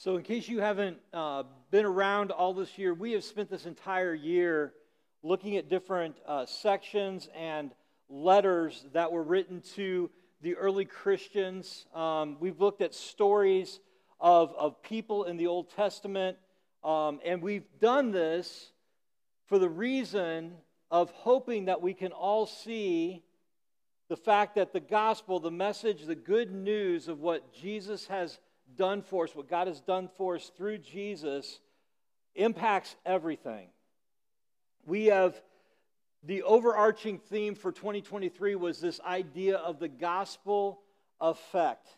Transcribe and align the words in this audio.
So, 0.00 0.16
in 0.16 0.22
case 0.22 0.46
you 0.46 0.60
haven't 0.60 0.98
uh, 1.12 1.42
been 1.72 1.84
around 1.84 2.30
all 2.30 2.54
this 2.54 2.78
year, 2.78 2.94
we 2.94 3.10
have 3.14 3.24
spent 3.24 3.50
this 3.50 3.66
entire 3.66 4.14
year 4.14 4.72
looking 5.24 5.56
at 5.56 5.68
different 5.68 6.14
uh, 6.24 6.46
sections 6.46 7.28
and 7.34 7.72
letters 8.08 8.86
that 8.92 9.10
were 9.10 9.24
written 9.24 9.60
to 9.74 10.08
the 10.40 10.54
early 10.54 10.84
Christians. 10.84 11.86
Um, 11.92 12.36
we've 12.38 12.60
looked 12.60 12.80
at 12.80 12.94
stories 12.94 13.80
of, 14.20 14.54
of 14.56 14.80
people 14.84 15.24
in 15.24 15.36
the 15.36 15.48
Old 15.48 15.74
Testament, 15.74 16.38
um, 16.84 17.18
and 17.24 17.42
we've 17.42 17.66
done 17.80 18.12
this 18.12 18.70
for 19.46 19.58
the 19.58 19.68
reason 19.68 20.52
of 20.92 21.10
hoping 21.10 21.64
that 21.64 21.82
we 21.82 21.92
can 21.92 22.12
all 22.12 22.46
see 22.46 23.24
the 24.08 24.16
fact 24.16 24.54
that 24.54 24.72
the 24.72 24.78
gospel, 24.78 25.40
the 25.40 25.50
message, 25.50 26.04
the 26.04 26.14
good 26.14 26.52
news 26.52 27.08
of 27.08 27.18
what 27.18 27.52
Jesus 27.52 28.06
has 28.06 28.38
done 28.76 29.02
for 29.02 29.24
us, 29.24 29.34
what 29.34 29.48
God 29.48 29.66
has 29.66 29.80
done 29.80 30.08
for 30.16 30.36
us 30.36 30.50
through 30.56 30.78
Jesus, 30.78 31.60
impacts 32.34 32.94
everything. 33.04 33.68
We 34.86 35.06
have 35.06 35.40
the 36.24 36.42
overarching 36.42 37.18
theme 37.18 37.54
for 37.54 37.72
2023 37.72 38.56
was 38.56 38.80
this 38.80 39.00
idea 39.00 39.56
of 39.56 39.78
the 39.78 39.88
gospel 39.88 40.80
effect. 41.20 41.88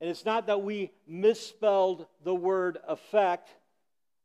And 0.00 0.08
it's 0.08 0.24
not 0.24 0.46
that 0.46 0.62
we 0.62 0.92
misspelled 1.06 2.06
the 2.24 2.34
word 2.34 2.78
effect, 2.88 3.50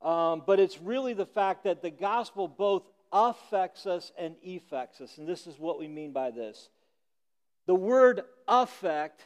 um, 0.02 0.43
but 0.45 0.59
it's 0.59 0.79
really 0.79 1.13
the 1.13 1.26
fact 1.26 1.65
that 1.65 1.81
the 1.81 1.90
gospel 1.90 2.48
both 2.48 2.84
affects 3.12 3.85
us 3.85 4.12
and 4.17 4.35
effects 4.41 5.02
us. 5.02 5.17
And 5.17 5.27
this 5.27 5.48
is 5.48 5.59
what 5.59 5.79
we 5.79 5.88
mean 5.88 6.12
by 6.12 6.31
this. 6.31 6.70
The 7.65 7.76
word 7.76 8.21
affect 8.48 9.23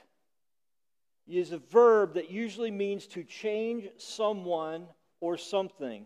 is 1.37 1.51
a 1.51 1.59
verb 1.59 2.15
that 2.15 2.31
usually 2.31 2.71
means 2.71 3.05
to 3.07 3.23
change 3.23 3.87
someone 3.97 4.87
or 5.19 5.37
something. 5.37 6.05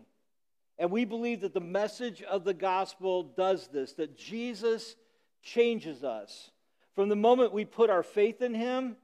And 0.78 0.90
we 0.90 1.04
believe 1.04 1.40
that 1.40 1.54
the 1.54 1.60
message 1.60 2.22
of 2.22 2.44
the 2.44 2.52
gospel 2.52 3.22
does 3.22 3.68
this, 3.68 3.92
that 3.94 4.18
Jesus 4.18 4.96
changes 5.42 6.04
us. 6.04 6.50
From 6.94 7.08
the 7.08 7.16
moment 7.16 7.52
we 7.52 7.64
put 7.64 7.90
our 7.90 8.02
faith 8.02 8.42
in 8.42 8.54
him, 8.54 8.96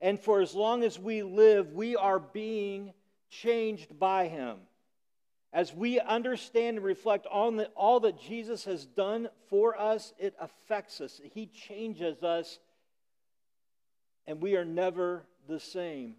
and 0.00 0.20
for 0.20 0.40
as 0.40 0.54
long 0.54 0.82
as 0.82 0.98
we 0.98 1.22
live, 1.22 1.72
we 1.72 1.96
are 1.96 2.18
being 2.18 2.92
changed 3.30 3.98
by 3.98 4.28
him. 4.28 4.58
As 5.52 5.72
we 5.72 6.00
understand 6.00 6.78
and 6.78 6.84
reflect 6.84 7.26
on 7.30 7.56
the, 7.56 7.66
all 7.76 8.00
that 8.00 8.20
Jesus 8.20 8.64
has 8.64 8.84
done 8.84 9.28
for 9.48 9.78
us, 9.80 10.12
it 10.18 10.34
affects 10.40 11.00
us. 11.00 11.20
He 11.32 11.46
changes 11.46 12.22
us, 12.24 12.58
and 14.26 14.42
we 14.42 14.56
are 14.56 14.64
never 14.64 15.24
the 15.48 15.60
same. 15.60 16.16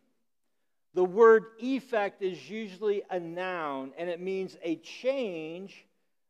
The 0.93 1.03
word 1.03 1.45
effect 1.59 2.21
is 2.21 2.49
usually 2.49 3.03
a 3.09 3.19
noun, 3.19 3.91
and 3.97 4.09
it 4.09 4.21
means 4.21 4.57
a 4.63 4.77
change 4.77 5.85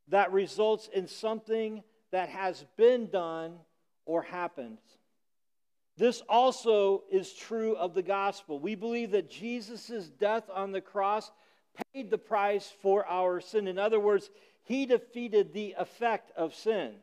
that 0.07 0.31
results 0.31 0.89
in 0.93 1.07
something 1.07 1.83
that 2.11 2.29
has 2.29 2.65
been 2.77 3.07
done 3.09 3.57
or 4.05 4.21
happened. 4.21 4.79
This 5.97 6.21
also 6.27 7.03
is 7.11 7.31
true 7.33 7.75
of 7.75 7.93
the 7.93 8.01
gospel. 8.01 8.59
We 8.59 8.75
believe 8.75 9.11
that 9.11 9.29
Jesus' 9.29 10.09
death 10.19 10.43
on 10.53 10.71
the 10.71 10.81
cross 10.81 11.31
paid 11.93 12.09
the 12.09 12.17
price 12.17 12.71
for 12.81 13.05
our 13.07 13.39
sin. 13.39 13.67
In 13.67 13.77
other 13.77 13.99
words, 13.99 14.29
he 14.63 14.85
defeated 14.85 15.53
the 15.53 15.75
effect 15.77 16.31
of 16.35 16.53
sin. 16.53 16.95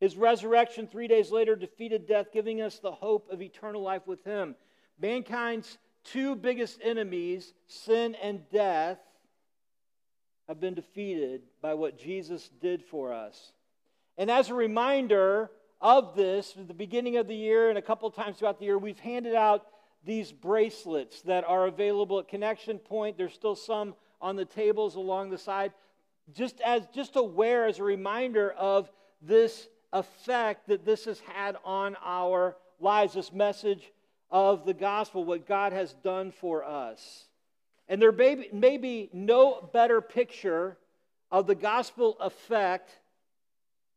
His 0.00 0.16
resurrection 0.16 0.86
three 0.86 1.08
days 1.08 1.30
later 1.30 1.56
defeated 1.56 2.06
death, 2.06 2.32
giving 2.32 2.60
us 2.60 2.78
the 2.78 2.92
hope 2.92 3.30
of 3.30 3.40
eternal 3.40 3.82
life 3.82 4.06
with 4.06 4.24
him. 4.24 4.56
Mankind's 5.00 5.78
two 6.04 6.36
biggest 6.36 6.78
enemies, 6.82 7.52
sin 7.66 8.14
and 8.22 8.48
death, 8.50 8.98
have 10.48 10.60
been 10.60 10.74
defeated 10.74 11.42
by 11.62 11.74
what 11.74 11.98
Jesus 11.98 12.50
did 12.60 12.82
for 12.82 13.12
us. 13.12 13.52
And 14.18 14.30
as 14.30 14.50
a 14.50 14.54
reminder 14.54 15.50
of 15.80 16.14
this, 16.14 16.54
at 16.58 16.68
the 16.68 16.74
beginning 16.74 17.16
of 17.16 17.26
the 17.26 17.34
year 17.34 17.70
and 17.70 17.78
a 17.78 17.82
couple 17.82 18.10
times 18.10 18.38
throughout 18.38 18.58
the 18.58 18.66
year, 18.66 18.78
we've 18.78 18.98
handed 18.98 19.34
out 19.34 19.66
these 20.04 20.32
bracelets 20.32 21.22
that 21.22 21.44
are 21.44 21.66
available 21.66 22.18
at 22.18 22.28
Connection 22.28 22.78
Point. 22.78 23.16
There's 23.16 23.32
still 23.32 23.56
some 23.56 23.94
on 24.20 24.36
the 24.36 24.44
tables 24.44 24.96
along 24.96 25.30
the 25.30 25.38
side. 25.38 25.72
Just 26.34 26.60
as 26.60 26.86
just 26.94 27.16
wear 27.16 27.66
as 27.66 27.78
a 27.78 27.82
reminder 27.82 28.50
of 28.52 28.90
this 29.20 29.68
effect 29.92 30.68
that 30.68 30.84
this 30.84 31.06
has 31.06 31.20
had 31.20 31.56
on 31.64 31.96
our 32.04 32.56
lives, 32.80 33.14
this 33.14 33.32
message 33.32 33.92
of 34.34 34.66
the 34.66 34.74
gospel, 34.74 35.24
what 35.24 35.46
God 35.46 35.72
has 35.72 35.94
done 36.02 36.32
for 36.32 36.64
us. 36.64 37.26
And 37.88 38.02
there 38.02 38.10
may 38.10 38.34
be, 38.34 38.48
may 38.52 38.78
be 38.78 39.08
no 39.12 39.70
better 39.72 40.00
picture 40.00 40.76
of 41.30 41.46
the 41.46 41.54
gospel 41.54 42.16
effect 42.18 42.90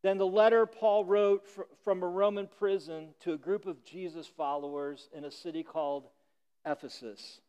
than 0.03 0.19
the 0.19 0.27
letter 0.27 0.67
Paul 0.67 1.05
wrote 1.05 1.43
from 1.83 2.03
a 2.03 2.07
Roman 2.07 2.47
prison 2.59 3.15
to 3.21 3.33
a 3.33 3.37
group 3.37 3.65
of 3.65 3.83
Jesus 3.83 4.27
followers 4.27 5.09
in 5.11 5.25
a 5.25 5.31
city 5.31 5.63
called 5.63 6.03
Ephesus. 6.67 7.41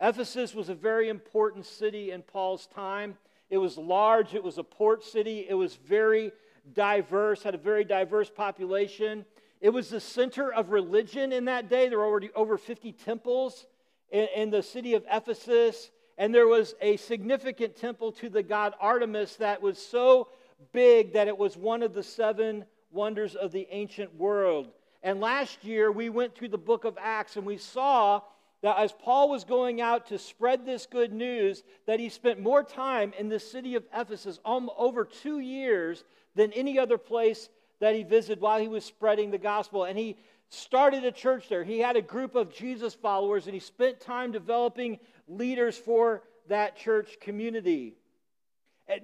Ephesus 0.00 0.54
was 0.54 0.68
a 0.68 0.76
very 0.76 1.08
important 1.08 1.66
city 1.66 2.12
in 2.12 2.22
Paul's 2.22 2.68
time. 2.68 3.16
It 3.50 3.58
was 3.58 3.76
large, 3.76 4.34
it 4.34 4.44
was 4.44 4.58
a 4.58 4.64
port 4.64 5.02
city, 5.02 5.44
it 5.48 5.54
was 5.54 5.74
very 5.74 6.30
diverse, 6.72 7.42
had 7.42 7.56
a 7.56 7.58
very 7.58 7.82
diverse 7.82 8.30
population. 8.30 9.24
It 9.62 9.72
was 9.72 9.88
the 9.88 10.00
center 10.00 10.52
of 10.52 10.70
religion 10.70 11.32
in 11.32 11.44
that 11.44 11.70
day. 11.70 11.88
There 11.88 11.98
were 11.98 12.04
already 12.04 12.32
over 12.34 12.58
50 12.58 12.90
temples 12.92 13.64
in, 14.10 14.26
in 14.34 14.50
the 14.50 14.60
city 14.60 14.94
of 14.94 15.04
Ephesus, 15.08 15.92
and 16.18 16.34
there 16.34 16.48
was 16.48 16.74
a 16.80 16.96
significant 16.96 17.76
temple 17.76 18.10
to 18.12 18.28
the 18.28 18.42
god 18.42 18.74
Artemis 18.80 19.36
that 19.36 19.62
was 19.62 19.78
so 19.78 20.26
big 20.72 21.12
that 21.12 21.28
it 21.28 21.38
was 21.38 21.56
one 21.56 21.84
of 21.84 21.94
the 21.94 22.02
seven 22.02 22.64
wonders 22.90 23.36
of 23.36 23.52
the 23.52 23.68
ancient 23.70 24.12
world. 24.16 24.72
And 25.00 25.20
last 25.20 25.62
year 25.62 25.92
we 25.92 26.10
went 26.10 26.34
through 26.34 26.48
the 26.48 26.58
book 26.58 26.84
of 26.84 26.98
Acts 27.00 27.36
and 27.36 27.46
we 27.46 27.56
saw 27.56 28.20
that 28.62 28.78
as 28.78 28.92
Paul 28.92 29.30
was 29.30 29.44
going 29.44 29.80
out 29.80 30.08
to 30.08 30.18
spread 30.18 30.66
this 30.66 30.86
good 30.86 31.12
news, 31.12 31.62
that 31.86 32.00
he 32.00 32.08
spent 32.08 32.40
more 32.40 32.64
time 32.64 33.12
in 33.16 33.28
the 33.28 33.40
city 33.40 33.76
of 33.76 33.84
Ephesus, 33.94 34.40
um, 34.44 34.70
over 34.76 35.04
two 35.04 35.38
years, 35.38 36.02
than 36.34 36.52
any 36.52 36.80
other 36.80 36.98
place 36.98 37.48
that 37.82 37.96
he 37.96 38.04
visited 38.04 38.40
while 38.40 38.60
he 38.60 38.68
was 38.68 38.84
spreading 38.84 39.32
the 39.32 39.38
gospel. 39.38 39.82
And 39.82 39.98
he 39.98 40.16
started 40.50 41.04
a 41.04 41.10
church 41.10 41.48
there. 41.48 41.64
He 41.64 41.80
had 41.80 41.96
a 41.96 42.00
group 42.00 42.36
of 42.36 42.54
Jesus 42.54 42.94
followers 42.94 43.46
and 43.46 43.54
he 43.54 43.60
spent 43.60 43.98
time 43.98 44.30
developing 44.30 45.00
leaders 45.26 45.76
for 45.76 46.22
that 46.48 46.76
church 46.76 47.18
community. 47.20 47.96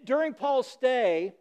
During 0.05 0.33
Paul's 0.33 0.69
stay, 0.69 1.33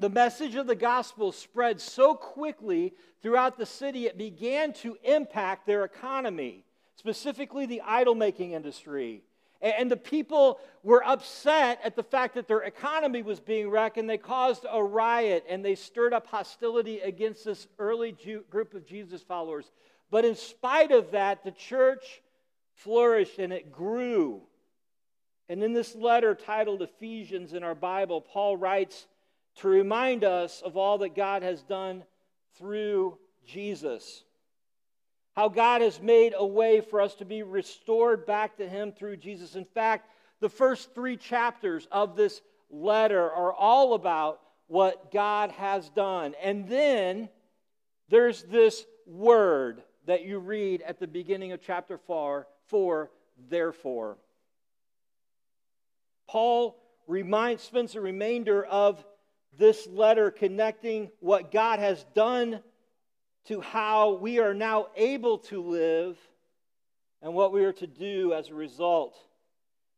the 0.00 0.08
message 0.08 0.56
of 0.56 0.66
the 0.66 0.74
gospel 0.74 1.30
spread 1.30 1.80
so 1.80 2.14
quickly 2.14 2.92
throughout 3.22 3.56
the 3.56 3.66
city, 3.66 4.06
it 4.06 4.18
began 4.18 4.72
to 4.72 4.98
impact 5.04 5.64
their 5.64 5.84
economy, 5.84 6.64
specifically 6.96 7.66
the 7.66 7.82
idol 7.82 8.16
making 8.16 8.50
industry. 8.50 9.22
And 9.60 9.90
the 9.90 9.96
people 9.96 10.60
were 10.84 11.04
upset 11.04 11.80
at 11.82 11.96
the 11.96 12.02
fact 12.02 12.34
that 12.34 12.46
their 12.46 12.62
economy 12.62 13.22
was 13.22 13.40
being 13.40 13.68
wrecked, 13.70 13.96
and 13.96 14.08
they 14.08 14.18
caused 14.18 14.64
a 14.70 14.82
riot 14.82 15.44
and 15.48 15.64
they 15.64 15.74
stirred 15.74 16.12
up 16.14 16.28
hostility 16.28 17.00
against 17.00 17.44
this 17.44 17.66
early 17.78 18.12
Jew, 18.12 18.44
group 18.50 18.74
of 18.74 18.86
Jesus 18.86 19.20
followers. 19.22 19.70
But 20.10 20.24
in 20.24 20.36
spite 20.36 20.92
of 20.92 21.10
that, 21.10 21.42
the 21.42 21.50
church 21.50 22.22
flourished 22.74 23.40
and 23.40 23.52
it 23.52 23.72
grew. 23.72 24.42
And 25.48 25.62
in 25.62 25.72
this 25.72 25.96
letter 25.96 26.34
titled 26.34 26.82
Ephesians 26.82 27.52
in 27.52 27.64
our 27.64 27.74
Bible, 27.74 28.20
Paul 28.20 28.56
writes 28.56 29.08
to 29.56 29.68
remind 29.68 30.22
us 30.22 30.62
of 30.62 30.76
all 30.76 30.98
that 30.98 31.16
God 31.16 31.42
has 31.42 31.62
done 31.62 32.04
through 32.58 33.18
Jesus 33.44 34.22
how 35.38 35.48
God 35.48 35.82
has 35.82 36.02
made 36.02 36.34
a 36.36 36.44
way 36.44 36.80
for 36.80 37.00
us 37.00 37.14
to 37.14 37.24
be 37.24 37.44
restored 37.44 38.26
back 38.26 38.56
to 38.56 38.68
Him 38.68 38.90
through 38.90 39.18
Jesus. 39.18 39.54
In 39.54 39.64
fact, 39.66 40.10
the 40.40 40.48
first 40.48 40.92
three 40.96 41.16
chapters 41.16 41.86
of 41.92 42.16
this 42.16 42.40
letter 42.70 43.30
are 43.30 43.52
all 43.52 43.94
about 43.94 44.40
what 44.66 45.12
God 45.12 45.52
has 45.52 45.90
done. 45.90 46.34
And 46.42 46.68
then 46.68 47.28
there's 48.08 48.42
this 48.42 48.84
word 49.06 49.80
that 50.06 50.24
you 50.24 50.40
read 50.40 50.82
at 50.82 50.98
the 50.98 51.06
beginning 51.06 51.52
of 51.52 51.62
chapter 51.62 51.98
4, 51.98 52.48
4 52.66 53.10
therefore. 53.48 54.18
Paul 56.26 56.82
reminds, 57.06 57.62
spends 57.62 57.92
the 57.92 58.00
remainder 58.00 58.64
of 58.64 59.04
this 59.56 59.86
letter 59.86 60.32
connecting 60.32 61.12
what 61.20 61.52
God 61.52 61.78
has 61.78 62.04
done 62.16 62.58
to 63.46 63.60
how 63.60 64.14
we 64.14 64.38
are 64.38 64.54
now 64.54 64.88
able 64.96 65.38
to 65.38 65.62
live 65.62 66.18
and 67.22 67.34
what 67.34 67.52
we 67.52 67.64
are 67.64 67.72
to 67.72 67.86
do 67.86 68.32
as 68.32 68.48
a 68.48 68.54
result. 68.54 69.16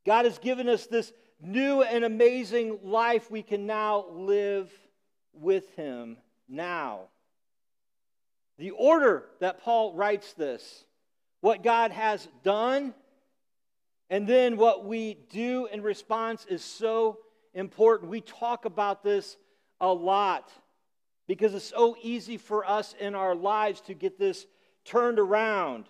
God 0.06 0.25
has 0.25 0.38
given 0.38 0.69
us 0.69 0.87
this 0.87 1.12
new 1.42 1.82
and 1.82 2.04
amazing 2.04 2.78
life 2.82 3.31
we 3.31 3.42
can 3.42 3.66
now 3.66 4.06
live 4.10 4.70
with 5.32 5.75
Him 5.75 6.16
now. 6.48 7.00
The 8.58 8.70
order 8.70 9.25
that 9.40 9.62
Paul 9.62 9.94
writes 9.94 10.32
this, 10.34 10.84
what 11.40 11.62
God 11.62 11.90
has 11.90 12.28
done 12.43 12.94
And 14.10 14.26
then 14.26 14.56
what 14.56 14.84
we 14.84 15.16
do 15.31 15.69
in 15.72 15.82
response 15.82 16.44
is 16.46 16.64
so 16.64 17.19
important. 17.54 18.10
We 18.10 18.20
talk 18.20 18.64
about 18.64 19.04
this 19.04 19.36
a 19.81 19.90
lot 19.90 20.52
because 21.31 21.55
it's 21.55 21.65
so 21.65 21.97
easy 22.03 22.37
for 22.37 22.69
us 22.69 22.93
in 22.99 23.15
our 23.15 23.37
lives 23.37 23.81
to 23.82 23.94
get 23.94 24.19
this 24.19 24.47
turned 24.85 25.17
around. 25.17 25.85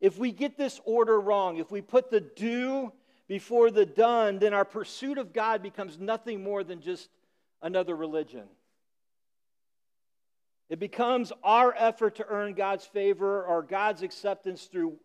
If 0.00 0.16
we 0.16 0.30
get 0.30 0.56
this 0.56 0.80
order 0.84 1.20
wrong, 1.20 1.56
if 1.56 1.72
we 1.72 1.80
put 1.80 2.08
the 2.08 2.20
do 2.20 2.92
before 3.26 3.72
the 3.72 3.84
done, 3.84 4.38
then 4.38 4.54
our 4.54 4.64
pursuit 4.64 5.18
of 5.18 5.32
God 5.32 5.60
becomes 5.60 5.98
nothing 5.98 6.40
more 6.40 6.62
than 6.62 6.80
just 6.80 7.08
another 7.60 7.96
religion. 7.96 8.44
It 10.68 10.78
becomes 10.78 11.32
our 11.42 11.74
effort 11.76 12.14
to 12.16 12.26
earn 12.28 12.54
God's 12.54 12.84
favor 12.84 13.44
or 13.44 13.64
God's 13.64 14.02
acceptance 14.02 14.66
through 14.66 15.00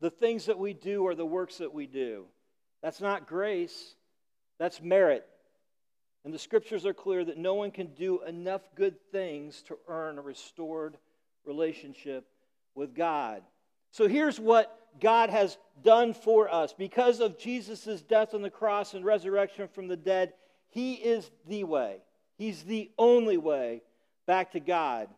the 0.00 0.08
things 0.08 0.46
that 0.46 0.58
we 0.58 0.72
do 0.72 1.02
or 1.02 1.14
the 1.14 1.26
works 1.26 1.58
that 1.58 1.74
we 1.74 1.86
do. 1.86 2.24
That's 2.82 3.02
not 3.02 3.26
grace, 3.26 3.94
that's 4.58 4.80
merit. 4.80 5.28
And 6.24 6.34
the 6.34 6.38
scriptures 6.38 6.84
are 6.84 6.94
clear 6.94 7.24
that 7.24 7.38
no 7.38 7.54
one 7.54 7.70
can 7.70 7.94
do 7.94 8.22
enough 8.24 8.62
good 8.74 8.96
things 9.12 9.62
to 9.62 9.78
earn 9.88 10.18
a 10.18 10.22
restored 10.22 10.96
relationship 11.44 12.26
with 12.74 12.94
God. 12.94 13.42
So 13.90 14.08
here's 14.08 14.38
what 14.38 14.78
God 15.00 15.30
has 15.30 15.56
done 15.82 16.14
for 16.14 16.52
us. 16.52 16.72
Because 16.72 17.20
of 17.20 17.38
Jesus' 17.38 18.02
death 18.02 18.34
on 18.34 18.42
the 18.42 18.50
cross 18.50 18.94
and 18.94 19.04
resurrection 19.04 19.68
from 19.68 19.88
the 19.88 19.96
dead, 19.96 20.32
He 20.68 20.94
is 20.94 21.30
the 21.46 21.64
way. 21.64 21.98
He's 22.36 22.62
the 22.62 22.90
only 22.98 23.36
way 23.36 23.82
back 24.26 24.52
to 24.52 24.60
God. 24.60 25.08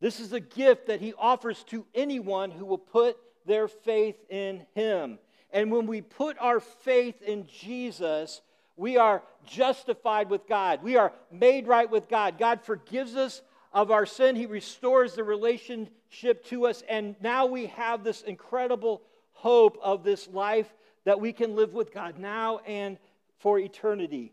This 0.00 0.20
is 0.20 0.32
a 0.32 0.40
gift 0.40 0.86
that 0.86 1.00
He 1.00 1.14
offers 1.14 1.62
to 1.64 1.86
anyone 1.94 2.50
who 2.50 2.64
will 2.64 2.78
put 2.78 3.16
their 3.46 3.68
faith 3.68 4.16
in 4.28 4.66
Him. 4.74 5.18
And 5.50 5.70
when 5.70 5.86
we 5.86 6.00
put 6.00 6.36
our 6.40 6.60
faith 6.60 7.22
in 7.22 7.46
Jesus, 7.46 8.40
we 8.76 8.96
are 8.96 9.22
justified 9.46 10.30
with 10.30 10.48
God. 10.48 10.82
We 10.82 10.96
are 10.96 11.12
made 11.30 11.66
right 11.66 11.88
with 11.88 12.08
God. 12.08 12.38
God 12.38 12.62
forgives 12.62 13.14
us 13.14 13.42
of 13.72 13.90
our 13.90 14.06
sin. 14.06 14.36
He 14.36 14.46
restores 14.46 15.14
the 15.14 15.24
relationship 15.24 16.44
to 16.46 16.66
us. 16.66 16.82
And 16.88 17.14
now 17.20 17.46
we 17.46 17.66
have 17.66 18.02
this 18.02 18.22
incredible 18.22 19.02
hope 19.32 19.78
of 19.82 20.02
this 20.02 20.28
life 20.28 20.72
that 21.04 21.20
we 21.20 21.32
can 21.32 21.54
live 21.54 21.74
with 21.74 21.92
God 21.92 22.18
now 22.18 22.58
and 22.66 22.98
for 23.38 23.58
eternity. 23.58 24.32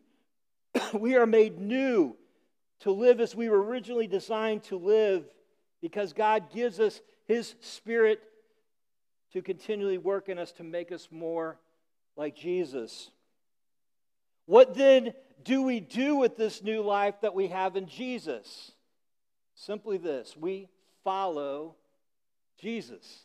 we 0.94 1.16
are 1.16 1.26
made 1.26 1.60
new 1.60 2.16
to 2.80 2.92
live 2.92 3.20
as 3.20 3.36
we 3.36 3.50
were 3.50 3.62
originally 3.62 4.08
designed 4.08 4.64
to 4.64 4.78
live 4.78 5.26
because 5.82 6.14
God 6.14 6.52
gives 6.52 6.80
us 6.80 7.02
His 7.26 7.56
Spirit 7.60 8.22
to 9.34 9.42
continually 9.42 9.98
work 9.98 10.30
in 10.30 10.38
us 10.38 10.52
to 10.54 10.64
make 10.64 10.92
us 10.92 11.08
more 11.12 11.58
like 12.16 12.36
Jesus. 12.36 13.12
What 14.51 14.74
then 14.74 15.13
do 15.45 15.62
we 15.62 15.80
do 15.80 16.18
with 16.18 16.36
this 16.36 16.62
new 16.62 16.81
life 16.81 17.21
that 17.21 17.33
we 17.33 17.48
have 17.48 17.77
in 17.77 17.88
Jesus? 17.88 18.74
Simply 19.56 19.98
this 19.98 20.36
we 20.36 20.68
follow 21.06 21.75
Jesus. 22.59 23.21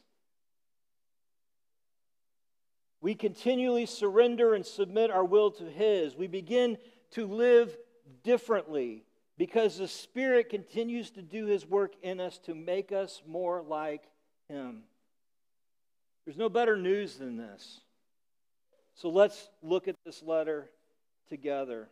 We 3.01 3.17
continually 3.17 3.87
surrender 3.87 4.55
and 4.55 4.65
submit 4.65 5.11
our 5.11 5.25
will 5.25 5.51
to 5.51 5.65
His. 5.65 6.15
We 6.15 6.29
begin 6.29 6.79
to 7.15 7.27
live 7.27 7.77
differently 8.23 9.03
because 9.37 9.79
the 9.79 9.89
Spirit 9.89 10.49
continues 10.49 11.11
to 11.11 11.23
do 11.23 11.47
His 11.47 11.67
work 11.67 11.95
in 12.05 12.21
us 12.21 12.39
to 12.45 12.55
make 12.55 12.93
us 12.93 13.21
more 13.27 13.63
like 13.63 14.05
Him. 14.49 14.85
There's 16.25 16.39
no 16.39 16.49
better 16.49 16.77
news 16.77 17.17
than 17.17 17.37
this. 17.37 17.81
So 18.95 19.09
let's 19.09 19.49
look 19.61 19.89
at 19.89 19.97
this 20.05 20.23
letter 20.23 20.71
together. 21.29 21.89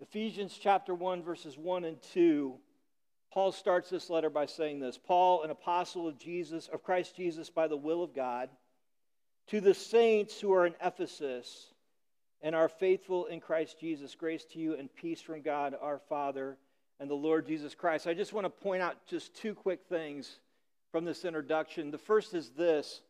Ephesians 0.00 0.58
chapter 0.60 0.94
1, 0.94 1.22
verses 1.22 1.56
1 1.56 1.84
and 1.84 2.00
2. 2.12 2.54
Paul 3.32 3.52
starts 3.52 3.90
this 3.90 4.08
letter 4.08 4.30
by 4.30 4.46
saying 4.46 4.80
this 4.80 4.98
Paul, 4.98 5.42
an 5.42 5.50
apostle 5.50 6.08
of 6.08 6.18
Jesus, 6.18 6.68
of 6.68 6.82
Christ 6.82 7.16
Jesus, 7.16 7.50
by 7.50 7.68
the 7.68 7.76
will 7.76 8.02
of 8.02 8.14
God, 8.14 8.48
to 9.48 9.60
the 9.60 9.74
saints 9.74 10.40
who 10.40 10.52
are 10.52 10.66
in 10.66 10.74
Ephesus 10.82 11.72
and 12.40 12.54
are 12.54 12.68
faithful 12.68 13.26
in 13.26 13.40
Christ 13.40 13.80
Jesus, 13.80 14.14
grace 14.14 14.44
to 14.52 14.58
you 14.58 14.74
and 14.74 14.94
peace 14.94 15.20
from 15.20 15.42
God 15.42 15.74
our 15.80 15.98
Father 16.08 16.56
and 17.00 17.10
the 17.10 17.14
Lord 17.14 17.46
Jesus 17.46 17.74
Christ. 17.74 18.06
I 18.06 18.14
just 18.14 18.32
want 18.32 18.44
to 18.44 18.50
point 18.50 18.82
out 18.82 18.96
just 19.06 19.34
two 19.34 19.54
quick 19.54 19.80
things 19.88 20.38
from 20.92 21.04
this 21.04 21.24
introduction. 21.24 21.90
The 21.90 21.98
first 21.98 22.34
is 22.34 22.50
this 22.50 23.02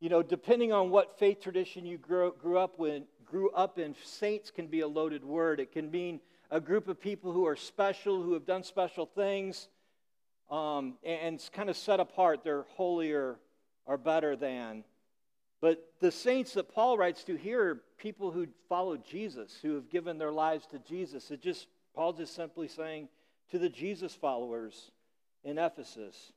you 0.00 0.10
know, 0.10 0.22
depending 0.22 0.70
on 0.70 0.90
what 0.90 1.18
faith 1.18 1.40
tradition 1.40 1.86
you 1.86 1.96
grew, 1.96 2.34
grew, 2.38 2.58
up 2.58 2.78
with, 2.78 3.04
grew 3.34 3.50
up 3.50 3.80
in, 3.80 3.96
saints 4.04 4.52
can 4.52 4.68
be 4.68 4.78
a 4.78 4.86
loaded 4.86 5.24
word. 5.24 5.58
It 5.58 5.72
can 5.72 5.90
mean 5.90 6.20
a 6.52 6.60
group 6.60 6.86
of 6.86 7.00
people 7.00 7.32
who 7.32 7.44
are 7.48 7.56
special, 7.56 8.22
who 8.22 8.32
have 8.34 8.46
done 8.46 8.62
special 8.62 9.06
things, 9.06 9.66
um, 10.52 10.94
and, 11.02 11.20
and 11.20 11.50
kind 11.52 11.68
of 11.68 11.76
set 11.76 11.98
apart. 11.98 12.44
They're 12.44 12.64
holier 12.76 13.40
or 13.86 13.98
better 13.98 14.36
than. 14.36 14.84
But 15.60 15.84
the 15.98 16.12
saints 16.12 16.52
that 16.52 16.72
Paul 16.72 16.96
writes 16.96 17.24
to 17.24 17.34
here 17.34 17.70
are 17.70 17.82
people 17.98 18.30
who 18.30 18.46
follow 18.68 18.96
Jesus, 18.96 19.58
who 19.60 19.74
have 19.74 19.90
given 19.90 20.16
their 20.16 20.30
lives 20.30 20.66
to 20.66 20.78
Jesus. 20.78 21.32
It 21.32 21.42
just 21.42 21.66
Paul's 21.92 22.18
just 22.18 22.36
simply 22.36 22.68
saying 22.68 23.08
to 23.50 23.58
the 23.58 23.68
Jesus 23.68 24.14
followers 24.14 24.92
in 25.42 25.58
Ephesus. 25.58 26.30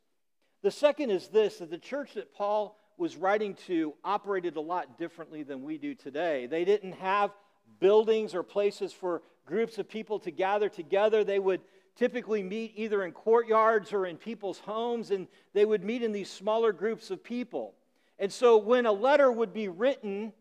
The 0.64 0.72
second 0.72 1.12
is 1.12 1.28
this 1.28 1.60
that 1.60 1.70
the 1.70 1.78
church 1.78 2.16
that 2.16 2.34
Paul 2.34 2.76
was 2.98 3.16
writing 3.16 3.54
to 3.68 3.94
operated 4.04 4.56
a 4.56 4.62
lot 4.62 4.98
differently 4.98 5.44
than 5.44 5.64
we 5.64 5.78
do 5.78 5.94
today. 5.94 6.48
They 6.48 6.66
didn't 6.66 6.94
have 6.94 7.32
buildings 7.80 8.34
or 8.34 8.44
places 8.44 8.92
for 8.92 9.22
groups 9.46 9.78
of 9.78 9.88
people 9.88 10.20
to 10.20 10.32
gather 10.32 10.68
together. 10.68 11.24
They 11.24 11.40
would 11.40 11.62
typically 11.96 12.44
meet 12.44 12.74
either 12.76 13.04
in 13.04 13.12
courtyards 13.12 13.94
or 13.94 14.06
in 14.06 14.18
people's 14.18 14.60
homes, 14.60 15.12
and 15.12 15.28
they 15.54 15.66
would 15.66 15.84
meet 15.84 16.04
in 16.04 16.12
these 16.12 16.30
smaller 16.30 16.72
groups 16.72 17.12
of 17.12 17.24
people. 17.24 17.74
And 18.20 18.32
so 18.32 18.58
when 18.58 18.86
a 18.86 18.92
letter 18.92 19.32
would 19.32 19.54
be 19.54 19.68
written, 19.68 20.34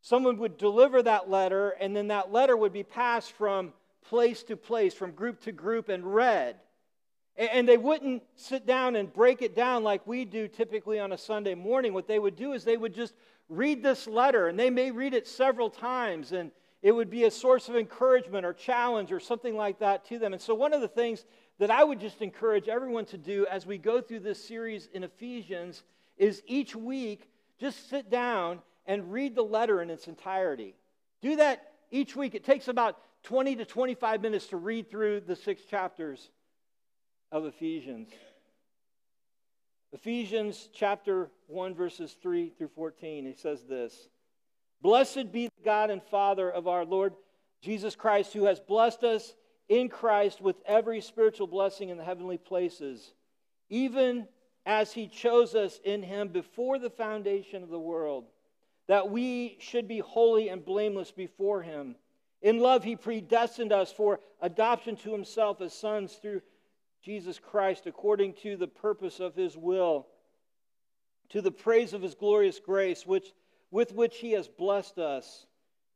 someone 0.00 0.38
would 0.38 0.58
deliver 0.58 1.02
that 1.02 1.28
letter, 1.28 1.70
and 1.70 1.94
then 1.94 2.08
that 2.08 2.32
letter 2.32 2.56
would 2.56 2.72
be 2.72 2.84
passed 2.84 3.32
from 3.32 3.72
place 4.04 4.42
to 4.44 4.56
place, 4.56 4.94
from 4.94 5.12
group 5.12 5.40
to 5.42 5.52
group, 5.52 5.88
and 5.88 6.14
read. 6.14 6.56
And 7.38 7.68
they 7.68 7.78
wouldn't 7.78 8.24
sit 8.34 8.66
down 8.66 8.96
and 8.96 9.12
break 9.12 9.42
it 9.42 9.54
down 9.54 9.84
like 9.84 10.04
we 10.06 10.24
do 10.24 10.48
typically 10.48 10.98
on 10.98 11.12
a 11.12 11.18
Sunday 11.18 11.54
morning. 11.54 11.94
What 11.94 12.08
they 12.08 12.18
would 12.18 12.34
do 12.34 12.52
is 12.52 12.64
they 12.64 12.76
would 12.76 12.92
just 12.92 13.14
read 13.48 13.80
this 13.80 14.08
letter, 14.08 14.48
and 14.48 14.58
they 14.58 14.70
may 14.70 14.90
read 14.90 15.14
it 15.14 15.26
several 15.26 15.70
times, 15.70 16.32
and 16.32 16.50
it 16.82 16.90
would 16.90 17.08
be 17.08 17.24
a 17.24 17.30
source 17.30 17.68
of 17.68 17.76
encouragement 17.76 18.44
or 18.44 18.52
challenge 18.52 19.12
or 19.12 19.20
something 19.20 19.56
like 19.56 19.78
that 19.78 20.04
to 20.06 20.18
them. 20.18 20.32
And 20.32 20.42
so, 20.42 20.52
one 20.52 20.72
of 20.72 20.80
the 20.80 20.88
things 20.88 21.24
that 21.58 21.70
I 21.70 21.84
would 21.84 22.00
just 22.00 22.22
encourage 22.22 22.68
everyone 22.68 23.04
to 23.06 23.16
do 23.16 23.46
as 23.46 23.66
we 23.66 23.78
go 23.78 24.00
through 24.00 24.20
this 24.20 24.44
series 24.44 24.88
in 24.92 25.04
Ephesians 25.04 25.84
is 26.16 26.42
each 26.46 26.74
week 26.74 27.30
just 27.58 27.88
sit 27.88 28.10
down 28.10 28.60
and 28.86 29.12
read 29.12 29.36
the 29.36 29.42
letter 29.42 29.80
in 29.80 29.90
its 29.90 30.08
entirety. 30.08 30.74
Do 31.20 31.36
that 31.36 31.72
each 31.90 32.16
week. 32.16 32.34
It 32.34 32.44
takes 32.44 32.66
about 32.68 32.98
20 33.24 33.56
to 33.56 33.64
25 33.64 34.22
minutes 34.22 34.46
to 34.48 34.56
read 34.56 34.90
through 34.90 35.20
the 35.20 35.36
six 35.36 35.64
chapters 35.64 36.30
of 37.30 37.44
Ephesians. 37.44 38.08
Ephesians 39.92 40.68
chapter 40.72 41.30
1, 41.46 41.74
verses 41.74 42.16
3 42.22 42.52
through 42.56 42.68
14, 42.68 43.26
he 43.26 43.32
says 43.34 43.64
this 43.68 44.08
Blessed 44.82 45.32
be 45.32 45.46
the 45.46 45.64
God 45.64 45.90
and 45.90 46.02
Father 46.02 46.50
of 46.50 46.68
our 46.68 46.84
Lord 46.84 47.14
Jesus 47.62 47.96
Christ, 47.96 48.32
who 48.32 48.44
has 48.44 48.60
blessed 48.60 49.02
us 49.04 49.34
in 49.68 49.88
Christ 49.88 50.40
with 50.40 50.56
every 50.66 51.00
spiritual 51.00 51.46
blessing 51.46 51.88
in 51.88 51.98
the 51.98 52.04
heavenly 52.04 52.38
places, 52.38 53.12
even 53.68 54.26
as 54.64 54.92
he 54.92 55.08
chose 55.08 55.54
us 55.54 55.80
in 55.84 56.02
him 56.02 56.28
before 56.28 56.78
the 56.78 56.90
foundation 56.90 57.62
of 57.62 57.70
the 57.70 57.78
world, 57.78 58.26
that 58.86 59.10
we 59.10 59.56
should 59.60 59.88
be 59.88 59.98
holy 59.98 60.48
and 60.48 60.64
blameless 60.64 61.10
before 61.10 61.62
him. 61.62 61.96
In 62.40 62.60
love, 62.60 62.84
he 62.84 62.94
predestined 62.94 63.72
us 63.72 63.92
for 63.92 64.20
adoption 64.40 64.96
to 64.96 65.12
himself 65.12 65.60
as 65.60 65.72
sons 65.72 66.14
through 66.14 66.42
Jesus 67.02 67.38
Christ 67.38 67.86
according 67.86 68.34
to 68.42 68.56
the 68.56 68.68
purpose 68.68 69.20
of 69.20 69.34
his 69.34 69.56
will, 69.56 70.06
to 71.30 71.40
the 71.40 71.52
praise 71.52 71.92
of 71.92 72.02
his 72.02 72.14
glorious 72.14 72.58
grace, 72.58 73.06
which, 73.06 73.32
with 73.70 73.92
which 73.92 74.18
he 74.18 74.32
has 74.32 74.48
blessed 74.48 74.98
us 74.98 75.46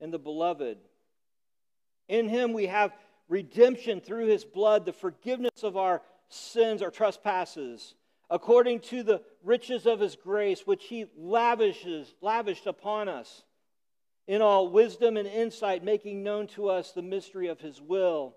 in 0.01 0.11
the 0.11 0.19
beloved. 0.19 0.79
In 2.09 2.29
him 2.29 2.53
we 2.53 2.67
have 2.67 2.93
redemption 3.29 4.01
through 4.01 4.27
his 4.27 4.45
blood, 4.45 4.85
the 4.85 4.93
forgiveness 4.93 5.63
of 5.63 5.77
our 5.77 6.03
sins, 6.29 6.83
our 6.83 6.91
trespasses, 6.91 7.95
according 8.31 8.81
to 8.81 9.03
the 9.03 9.23
riches 9.43 9.87
of 9.87 10.01
his 10.01 10.17
grace, 10.17 10.67
which 10.67 10.85
he 10.85 11.07
lavishes, 11.17 12.15
lavished 12.21 12.67
upon 12.67 13.09
us 13.09 13.43
in 14.27 14.41
all 14.41 14.69
wisdom 14.69 15.17
and 15.17 15.27
insight, 15.27 15.83
making 15.83 16.23
known 16.23 16.47
to 16.47 16.69
us 16.69 16.93
the 16.93 17.03
mystery 17.03 17.49
of 17.49 17.61
his 17.61 17.81
will 17.81 18.37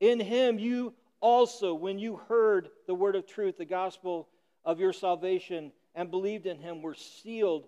In 0.00 0.18
him 0.18 0.58
you 0.58 0.94
also, 1.20 1.74
when 1.74 1.98
you 1.98 2.16
heard 2.28 2.70
the 2.86 2.94
word 2.94 3.14
of 3.14 3.26
truth, 3.26 3.58
the 3.58 3.66
gospel 3.66 4.28
of 4.64 4.80
your 4.80 4.92
salvation, 4.92 5.72
and 5.94 6.10
believed 6.10 6.46
in 6.46 6.58
him, 6.58 6.82
were 6.82 6.94
sealed 6.94 7.66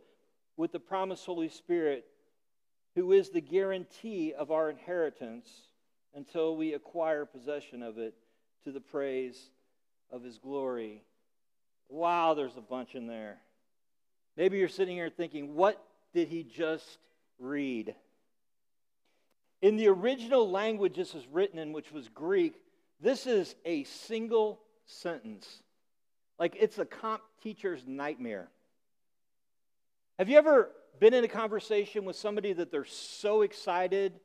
with 0.57 0.73
the 0.73 0.81
promised 0.81 1.27
Holy 1.27 1.49
Spirit, 1.49 2.07
who 2.95 3.13
is 3.13 3.31
the 3.31 3.41
guarantee 3.41 4.33
of 4.33 4.51
our 4.51 4.71
inheritance 4.71 5.49
until 6.15 6.57
we 6.57 6.75
acquire 6.75 7.25
possession 7.25 7.83
of 7.83 7.99
it 7.99 8.15
to 8.65 8.73
the 8.73 8.81
praise 8.81 9.51
of 10.11 10.23
his 10.23 10.39
glory. 10.39 11.03
Wow, 11.89 12.35
there's 12.35 12.57
a 12.57 12.63
bunch 12.63 12.95
in 12.95 13.07
there. 13.07 13.39
Maybe 14.37 14.59
you're 14.59 14.69
sitting 14.69 14.97
here 14.97 15.11
thinking, 15.11 15.55
what 15.55 15.83
did 16.15 16.29
he 16.29 16.43
just 16.43 16.99
read? 17.39 17.95
In 19.63 19.77
the 19.77 19.87
original 19.89 20.51
language 20.51 20.97
this 20.97 21.15
is 21.15 21.27
written 21.29 21.59
in, 21.59 21.73
which 21.73 21.93
was 21.93 22.09
Greek, 22.09 22.61
this 23.01 23.27
is 23.29 23.55
a 23.65 23.85
single 23.85 24.61
sentence. 24.87 25.63
Like 26.39 26.57
it's 26.59 26.79
a 26.79 26.85
comp 26.85 27.23
teacher's 27.43 27.85
nightmare. 27.87 28.49
Have 30.19 30.29
you 30.29 30.37
ever 30.37 30.71
been 30.99 31.15
in 31.15 31.25
a 31.25 31.29
conversation 31.29 32.05
with 32.05 32.17
somebody 32.17 32.53
that 32.53 32.73
they're 32.73 32.85
so 32.85 33.43
excited 33.43 34.19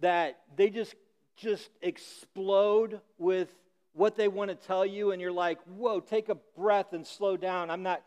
that 0.00 0.38
they 0.56 0.70
just 0.70 0.94
just 1.36 1.68
explode 1.82 3.00
with 3.18 3.52
what 3.92 4.16
they 4.16 4.28
want 4.28 4.50
to 4.50 4.54
tell 4.54 4.86
you 4.86 5.10
and 5.10 5.20
you're 5.20 5.32
like, 5.32 5.60
"Whoa, 5.64 6.00
take 6.00 6.28
a 6.28 6.36
breath 6.56 6.92
and 6.92 7.06
slow 7.06 7.36
down. 7.36 7.70
I'm 7.70 7.82
not 7.82 8.02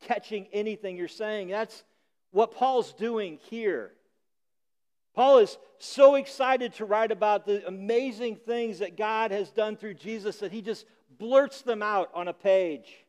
catching 0.00 0.48
anything 0.52 0.96
you're 0.96 1.08
saying." 1.08 1.48
That's 1.48 1.84
what 2.32 2.50
Paul's 2.50 2.92
doing 2.92 3.38
here. 3.50 3.94
Paul 5.14 5.38
is 5.38 5.58
so 5.78 6.16
excited 6.16 6.74
to 6.74 6.84
write 6.84 7.12
about 7.12 7.46
the 7.46 7.66
amazing 7.66 8.36
things 8.36 8.80
that 8.80 8.96
God 8.96 9.30
has 9.30 9.50
done 9.50 9.76
through 9.76 9.94
Jesus 9.94 10.38
that 10.38 10.52
he 10.52 10.60
just 10.60 10.86
blurts 11.18 11.62
them 11.62 11.82
out 11.82 12.10
on 12.14 12.28
a 12.28 12.32
page. 12.32 13.06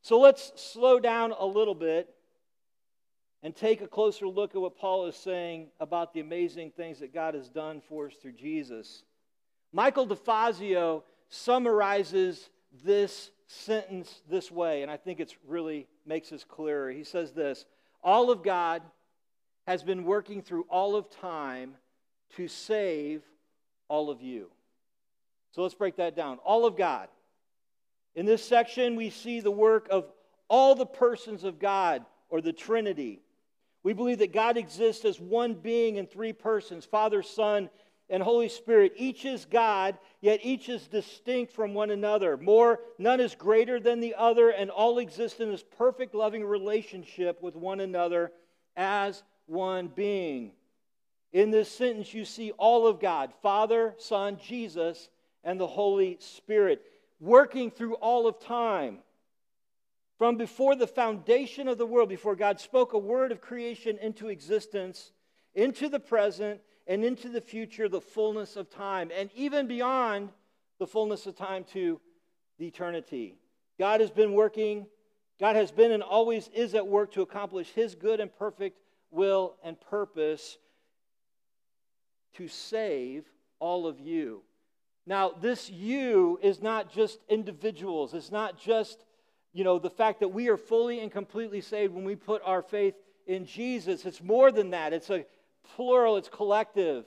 So 0.00 0.18
let's 0.18 0.52
slow 0.56 0.98
down 0.98 1.32
a 1.38 1.44
little 1.44 1.74
bit 1.74 2.08
and 3.42 3.54
take 3.54 3.82
a 3.82 3.86
closer 3.86 4.26
look 4.26 4.54
at 4.54 4.60
what 4.60 4.78
Paul 4.78 5.06
is 5.06 5.16
saying 5.16 5.68
about 5.78 6.14
the 6.14 6.20
amazing 6.20 6.70
things 6.70 7.00
that 7.00 7.12
God 7.12 7.34
has 7.34 7.50
done 7.50 7.82
for 7.86 8.06
us 8.06 8.14
through 8.14 8.32
Jesus. 8.32 9.02
Michael 9.72 10.06
DeFazio 10.06 11.02
summarizes 11.28 12.48
this 12.82 13.30
sentence 13.46 14.22
this 14.30 14.50
way, 14.50 14.82
and 14.82 14.90
I 14.90 14.96
think 14.96 15.20
it 15.20 15.34
really 15.46 15.86
makes 16.06 16.32
us 16.32 16.44
clearer. 16.44 16.90
He 16.90 17.04
says 17.04 17.32
this 17.32 17.66
All 18.02 18.30
of 18.30 18.42
God 18.42 18.82
has 19.66 19.82
been 19.82 20.04
working 20.04 20.42
through 20.42 20.66
all 20.68 20.96
of 20.96 21.10
time 21.10 21.74
to 22.36 22.48
save 22.48 23.22
all 23.88 24.10
of 24.10 24.20
you. 24.20 24.50
So 25.52 25.62
let's 25.62 25.74
break 25.74 25.96
that 25.96 26.16
down. 26.16 26.38
All 26.38 26.66
of 26.66 26.76
God. 26.76 27.08
In 28.14 28.26
this 28.26 28.44
section, 28.44 28.96
we 28.96 29.10
see 29.10 29.40
the 29.40 29.50
work 29.50 29.88
of 29.90 30.06
all 30.48 30.74
the 30.74 30.86
persons 30.86 31.44
of 31.44 31.58
God 31.58 32.04
or 32.28 32.40
the 32.40 32.52
Trinity. 32.52 33.20
We 33.82 33.92
believe 33.92 34.18
that 34.18 34.32
God 34.32 34.56
exists 34.56 35.04
as 35.04 35.20
one 35.20 35.54
being 35.54 35.96
in 35.96 36.06
three 36.06 36.32
persons 36.32 36.84
Father, 36.84 37.22
Son, 37.22 37.70
and 38.10 38.22
Holy 38.22 38.48
Spirit. 38.48 38.92
Each 38.96 39.24
is 39.24 39.44
God, 39.44 39.98
yet 40.20 40.40
each 40.42 40.68
is 40.68 40.86
distinct 40.86 41.52
from 41.52 41.74
one 41.74 41.90
another. 41.90 42.36
More, 42.36 42.80
none 42.98 43.20
is 43.20 43.34
greater 43.34 43.80
than 43.80 44.00
the 44.00 44.14
other, 44.14 44.50
and 44.50 44.70
all 44.70 44.98
exist 44.98 45.40
in 45.40 45.50
this 45.50 45.64
perfect, 45.78 46.14
loving 46.14 46.44
relationship 46.44 47.42
with 47.42 47.56
one 47.56 47.80
another 47.80 48.32
as 48.76 49.22
one 49.46 49.88
being. 49.88 50.52
In 51.32 51.50
this 51.50 51.70
sentence, 51.70 52.14
you 52.14 52.24
see 52.24 52.52
all 52.52 52.86
of 52.86 53.00
God 53.00 53.32
Father, 53.42 53.94
Son, 53.98 54.38
Jesus, 54.42 55.08
and 55.42 55.60
the 55.60 55.66
Holy 55.66 56.16
Spirit 56.20 56.82
working 57.20 57.70
through 57.70 57.94
all 57.94 58.26
of 58.26 58.38
time. 58.40 58.98
From 60.16 60.36
before 60.36 60.76
the 60.76 60.86
foundation 60.86 61.66
of 61.66 61.76
the 61.76 61.86
world, 61.86 62.08
before 62.08 62.36
God 62.36 62.60
spoke 62.60 62.92
a 62.92 62.98
word 62.98 63.32
of 63.32 63.40
creation 63.40 63.98
into 63.98 64.28
existence, 64.28 65.12
into 65.54 65.88
the 65.88 65.98
present, 65.98 66.60
and 66.86 67.04
into 67.04 67.28
the 67.28 67.40
future, 67.40 67.88
the 67.88 68.00
fullness 68.00 68.56
of 68.56 68.70
time, 68.70 69.10
and 69.16 69.30
even 69.34 69.66
beyond 69.66 70.30
the 70.78 70.86
fullness 70.86 71.26
of 71.26 71.34
time 71.34 71.64
to 71.72 72.00
the 72.58 72.66
eternity. 72.66 73.36
God 73.78 74.00
has 74.00 74.10
been 74.10 74.34
working, 74.34 74.86
God 75.40 75.56
has 75.56 75.72
been 75.72 75.90
and 75.90 76.02
always 76.02 76.48
is 76.54 76.74
at 76.74 76.86
work 76.86 77.12
to 77.12 77.22
accomplish 77.22 77.70
His 77.70 77.94
good 77.94 78.20
and 78.20 78.32
perfect 78.32 78.78
will, 79.14 79.54
and 79.62 79.80
purpose 79.80 80.58
to 82.34 82.48
save 82.48 83.24
all 83.60 83.86
of 83.86 84.00
you. 84.00 84.42
Now, 85.06 85.30
this 85.30 85.70
you 85.70 86.38
is 86.42 86.62
not 86.62 86.92
just 86.92 87.20
individuals. 87.28 88.14
It's 88.14 88.30
not 88.30 88.58
just, 88.58 89.04
you 89.52 89.64
know, 89.64 89.78
the 89.78 89.90
fact 89.90 90.20
that 90.20 90.28
we 90.28 90.48
are 90.48 90.56
fully 90.56 91.00
and 91.00 91.12
completely 91.12 91.60
saved 91.60 91.94
when 91.94 92.04
we 92.04 92.16
put 92.16 92.42
our 92.44 92.62
faith 92.62 92.94
in 93.26 93.46
Jesus. 93.46 94.04
It's 94.04 94.22
more 94.22 94.50
than 94.50 94.70
that. 94.70 94.92
It's 94.92 95.10
a 95.10 95.26
plural, 95.74 96.16
it's 96.16 96.28
collective. 96.28 97.06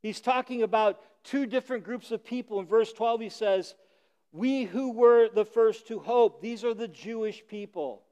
He's 0.00 0.20
talking 0.20 0.62
about 0.62 1.00
two 1.24 1.46
different 1.46 1.84
groups 1.84 2.10
of 2.10 2.24
people. 2.24 2.60
In 2.60 2.66
verse 2.66 2.92
12, 2.92 3.20
he 3.20 3.28
says, 3.28 3.74
We 4.32 4.64
who 4.64 4.92
were 4.92 5.28
the 5.28 5.44
first 5.44 5.88
to 5.88 5.98
hope. 5.98 6.40
These 6.40 6.64
are 6.64 6.74
the 6.74 6.88
Jewish 6.88 7.42
people, 7.46 8.02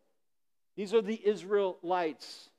these 0.77 0.95
are 0.95 1.03
the 1.03 1.21
Israelites. 1.25 2.51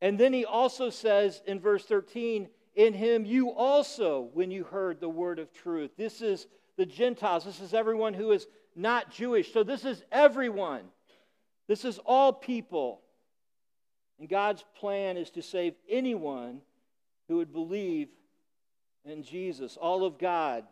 And 0.00 0.18
then 0.18 0.32
he 0.32 0.44
also 0.44 0.90
says 0.90 1.42
in 1.46 1.60
verse 1.60 1.84
13, 1.84 2.48
In 2.74 2.94
him 2.94 3.24
you 3.24 3.50
also, 3.50 4.30
when 4.32 4.50
you 4.50 4.64
heard 4.64 5.00
the 5.00 5.08
word 5.08 5.38
of 5.38 5.52
truth. 5.52 5.90
This 5.96 6.22
is 6.22 6.46
the 6.76 6.86
Gentiles. 6.86 7.44
This 7.44 7.60
is 7.60 7.74
everyone 7.74 8.14
who 8.14 8.32
is 8.32 8.46
not 8.74 9.10
Jewish. 9.10 9.52
So 9.52 9.62
this 9.62 9.84
is 9.84 10.02
everyone. 10.10 10.82
This 11.66 11.84
is 11.84 11.98
all 12.06 12.32
people. 12.32 13.02
And 14.18 14.28
God's 14.28 14.64
plan 14.78 15.16
is 15.16 15.30
to 15.30 15.42
save 15.42 15.74
anyone 15.88 16.60
who 17.28 17.36
would 17.36 17.52
believe 17.52 18.08
in 19.04 19.22
Jesus. 19.22 19.76
All 19.76 20.04
of 20.04 20.18
God 20.18 20.64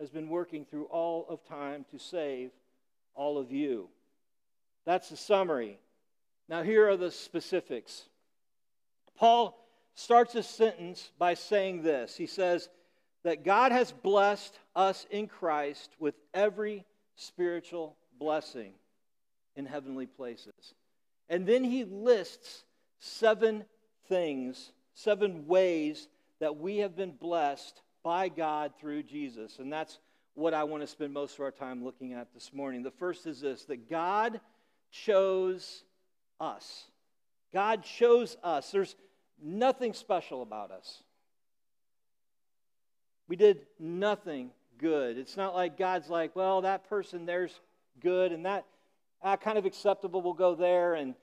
has 0.00 0.10
been 0.10 0.28
working 0.28 0.64
through 0.64 0.84
all 0.84 1.26
of 1.28 1.44
time 1.44 1.84
to 1.90 1.98
save 1.98 2.50
all 3.14 3.38
of 3.38 3.50
you. 3.50 3.88
That's 4.84 5.08
the 5.08 5.16
summary. 5.16 5.78
Now, 6.48 6.62
here 6.62 6.88
are 6.88 6.96
the 6.96 7.10
specifics. 7.10 8.04
Paul 9.16 9.58
starts 9.94 10.32
his 10.32 10.46
sentence 10.46 11.10
by 11.18 11.34
saying 11.34 11.82
this 11.82 12.16
He 12.16 12.26
says 12.26 12.68
that 13.24 13.44
God 13.44 13.72
has 13.72 13.92
blessed 13.92 14.58
us 14.74 15.06
in 15.10 15.26
Christ 15.26 15.90
with 15.98 16.14
every 16.32 16.84
spiritual 17.16 17.96
blessing 18.18 18.72
in 19.56 19.66
heavenly 19.66 20.06
places. 20.06 20.74
And 21.28 21.46
then 21.46 21.64
he 21.64 21.84
lists 21.84 22.64
seven 22.98 23.64
things, 24.08 24.72
seven 24.94 25.46
ways 25.46 26.08
that 26.38 26.56
we 26.56 26.78
have 26.78 26.94
been 26.94 27.12
blessed 27.12 27.82
by 28.02 28.28
God 28.28 28.72
through 28.78 29.02
Jesus. 29.02 29.58
And 29.58 29.72
that's 29.72 29.98
what 30.34 30.54
I 30.54 30.64
want 30.64 30.82
to 30.82 30.86
spend 30.86 31.12
most 31.12 31.34
of 31.34 31.40
our 31.40 31.50
time 31.50 31.82
looking 31.82 32.12
at 32.12 32.32
this 32.32 32.52
morning. 32.52 32.82
The 32.82 32.90
first 32.90 33.26
is 33.26 33.40
this 33.40 33.64
that 33.64 33.90
God 33.90 34.40
chose 34.90 35.82
us. 36.38 36.84
God 37.52 37.82
chose 37.82 38.36
us. 38.42 38.70
There's 38.70 38.94
nothing 39.42 39.92
special 39.92 40.42
about 40.42 40.70
us. 40.70 41.02
We 43.28 43.36
did 43.36 43.66
nothing 43.78 44.50
good. 44.78 45.18
It's 45.18 45.36
not 45.36 45.54
like 45.54 45.76
God's 45.76 46.08
like, 46.08 46.36
well, 46.36 46.62
that 46.62 46.88
person 46.88 47.26
there's 47.26 47.58
good 48.00 48.32
and 48.32 48.46
that 48.46 48.64
ah, 49.22 49.36
kind 49.36 49.58
of 49.58 49.66
acceptable 49.66 50.22
will 50.22 50.34
go 50.34 50.54
there. 50.54 50.94
And 50.94 51.14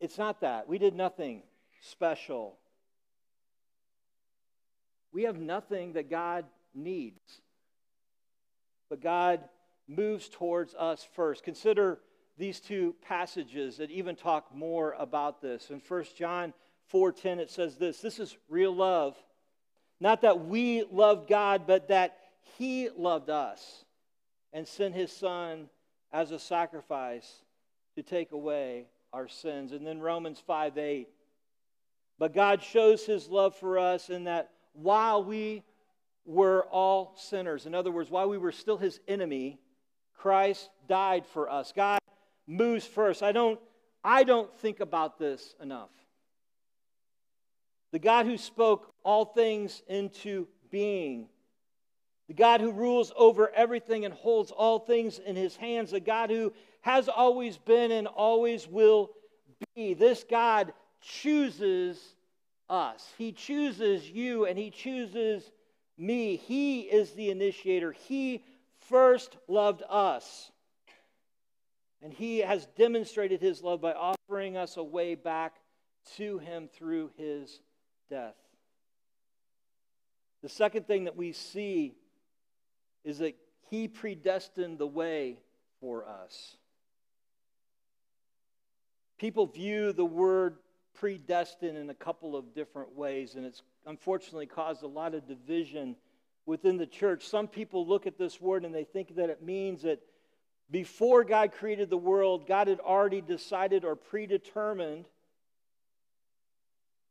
it's 0.00 0.18
not 0.18 0.40
that. 0.40 0.68
We 0.68 0.78
did 0.78 0.94
nothing 0.94 1.42
special. 1.80 2.56
We 5.12 5.22
have 5.24 5.38
nothing 5.38 5.94
that 5.94 6.10
God 6.10 6.44
needs. 6.74 7.40
But 8.88 9.00
God 9.00 9.40
moves 9.86 10.28
towards 10.28 10.74
us 10.74 11.06
first. 11.14 11.42
Consider 11.42 11.98
these 12.36 12.60
two 12.60 12.94
passages 13.06 13.78
that 13.78 13.90
even 13.90 14.14
talk 14.14 14.54
more 14.54 14.94
about 14.98 15.42
this. 15.42 15.70
In 15.70 15.80
1 15.86 16.04
John 16.16 16.52
4:10 16.92 17.38
it 17.38 17.50
says 17.50 17.76
this. 17.76 18.00
This 18.00 18.18
is 18.18 18.36
real 18.48 18.74
love. 18.74 19.16
Not 20.00 20.22
that 20.22 20.46
we 20.46 20.84
loved 20.84 21.28
God, 21.28 21.66
but 21.66 21.88
that 21.88 22.18
he 22.56 22.88
loved 22.88 23.30
us 23.30 23.84
and 24.52 24.66
sent 24.66 24.94
his 24.94 25.12
son 25.12 25.68
as 26.12 26.30
a 26.30 26.38
sacrifice 26.38 27.42
to 27.96 28.02
take 28.02 28.32
away 28.32 28.86
our 29.12 29.28
sins. 29.28 29.72
And 29.72 29.86
then 29.86 30.00
Romans 30.00 30.40
5 30.40 30.78
8. 30.78 31.08
But 32.18 32.34
God 32.34 32.62
shows 32.62 33.04
his 33.04 33.28
love 33.28 33.54
for 33.56 33.78
us 33.78 34.10
in 34.10 34.24
that 34.24 34.50
while 34.72 35.22
we 35.22 35.62
were 36.24 36.66
all 36.70 37.14
sinners, 37.16 37.66
in 37.66 37.74
other 37.74 37.90
words, 37.90 38.10
while 38.10 38.28
we 38.28 38.38
were 38.38 38.52
still 38.52 38.76
his 38.76 39.00
enemy, 39.06 39.58
Christ 40.16 40.68
died 40.88 41.24
for 41.26 41.50
us. 41.50 41.72
God 41.74 42.00
moves 42.46 42.84
first. 42.84 43.22
I 43.22 43.32
don't, 43.32 43.60
I 44.02 44.24
don't 44.24 44.52
think 44.58 44.80
about 44.80 45.18
this 45.18 45.54
enough. 45.62 45.90
The 47.92 47.98
God 47.98 48.26
who 48.26 48.36
spoke 48.36 48.92
all 49.02 49.24
things 49.24 49.82
into 49.88 50.46
being, 50.70 51.28
the 52.26 52.34
God 52.34 52.60
who 52.60 52.72
rules 52.72 53.12
over 53.16 53.50
everything 53.54 54.04
and 54.04 54.12
holds 54.12 54.50
all 54.50 54.78
things 54.78 55.18
in 55.18 55.36
his 55.36 55.56
hands, 55.56 55.92
the 55.92 56.00
God 56.00 56.30
who 56.30 56.52
has 56.82 57.08
always 57.08 57.56
been 57.56 57.90
and 57.90 58.06
always 58.06 58.68
will 58.68 59.10
be. 59.74 59.94
This 59.94 60.24
God 60.28 60.72
chooses 61.00 62.14
us. 62.68 63.12
He 63.16 63.32
chooses 63.32 64.08
you 64.08 64.46
and 64.46 64.58
He 64.58 64.70
chooses 64.70 65.50
me. 65.96 66.36
He 66.36 66.82
is 66.82 67.12
the 67.12 67.30
initiator. 67.30 67.92
He 67.92 68.44
first 68.88 69.36
loved 69.48 69.82
us. 69.88 70.50
And 72.02 72.12
He 72.12 72.38
has 72.38 72.66
demonstrated 72.76 73.40
His 73.40 73.62
love 73.62 73.80
by 73.80 73.92
offering 73.92 74.56
us 74.56 74.76
a 74.76 74.84
way 74.84 75.14
back 75.14 75.56
to 76.16 76.38
Him 76.38 76.68
through 76.72 77.10
His 77.16 77.60
death. 78.08 78.34
The 80.42 80.48
second 80.48 80.86
thing 80.86 81.04
that 81.04 81.16
we 81.16 81.32
see 81.32 81.94
is 83.04 83.18
that 83.18 83.36
He 83.70 83.88
predestined 83.88 84.78
the 84.78 84.86
way 84.86 85.38
for 85.80 86.06
us. 86.06 86.56
People 89.18 89.46
view 89.46 89.92
the 89.92 90.04
word 90.04 90.58
predestined 90.94 91.76
in 91.76 91.90
a 91.90 91.94
couple 91.94 92.36
of 92.36 92.54
different 92.54 92.94
ways, 92.94 93.34
and 93.34 93.44
it's 93.44 93.62
unfortunately 93.86 94.46
caused 94.46 94.82
a 94.82 94.88
lot 94.88 95.14
of 95.14 95.26
division 95.26 95.96
within 96.46 96.76
the 96.76 96.86
church. 96.86 97.26
Some 97.26 97.48
people 97.48 97.86
look 97.86 98.06
at 98.06 98.18
this 98.18 98.40
word 98.40 98.64
and 98.64 98.74
they 98.74 98.84
think 98.84 99.16
that 99.16 99.28
it 99.28 99.42
means 99.42 99.82
that 99.82 100.00
before 100.70 101.24
God 101.24 101.52
created 101.52 101.90
the 101.90 101.96
world, 101.96 102.46
God 102.46 102.68
had 102.68 102.80
already 102.80 103.20
decided 103.20 103.84
or 103.84 103.96
predetermined 103.96 105.06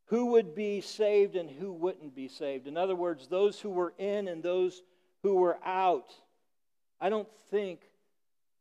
who 0.08 0.28
would 0.28 0.56
be 0.56 0.82
saved 0.82 1.36
and 1.36 1.50
who 1.50 1.72
wouldn't 1.72 2.16
be 2.16 2.28
saved. 2.28 2.68
In 2.68 2.78
other 2.78 2.96
words, 2.96 3.28
those 3.28 3.60
who 3.60 3.70
were 3.70 3.94
in 3.98 4.28
and 4.28 4.42
those 4.42 4.82
who 5.24 5.36
were 5.36 5.58
out. 5.66 6.14
I 7.00 7.10
don't 7.10 7.28
think 7.52 7.82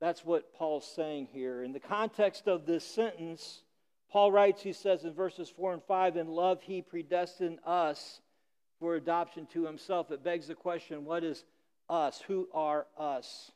that's 0.01 0.25
what 0.25 0.53
Paul's 0.55 0.87
saying 0.87 1.29
here. 1.33 1.63
In 1.63 1.73
the 1.73 1.81
context 1.81 2.49
of 2.49 2.67
this 2.67 2.85
sentence, 2.85 3.63
Paul 4.11 4.33
writes, 4.33 4.63
he 4.63 4.73
says 4.73 5.05
in 5.05 5.15
verses 5.15 5.49
4 5.49 5.75
and 5.75 5.83
5, 5.83 6.17
In 6.17 6.29
love 6.29 6.63
he 6.63 6.83
predestined 6.83 7.61
us 7.65 8.21
for 8.81 8.97
adoption 8.97 9.47
to 9.53 9.65
himself. 9.65 10.11
It 10.11 10.25
begs 10.25 10.49
the 10.49 10.55
question 10.55 11.05
what 11.05 11.25
is 11.25 11.45
us? 11.89 12.23
Who 12.27 12.49
are 12.53 12.87
us? 12.99 13.53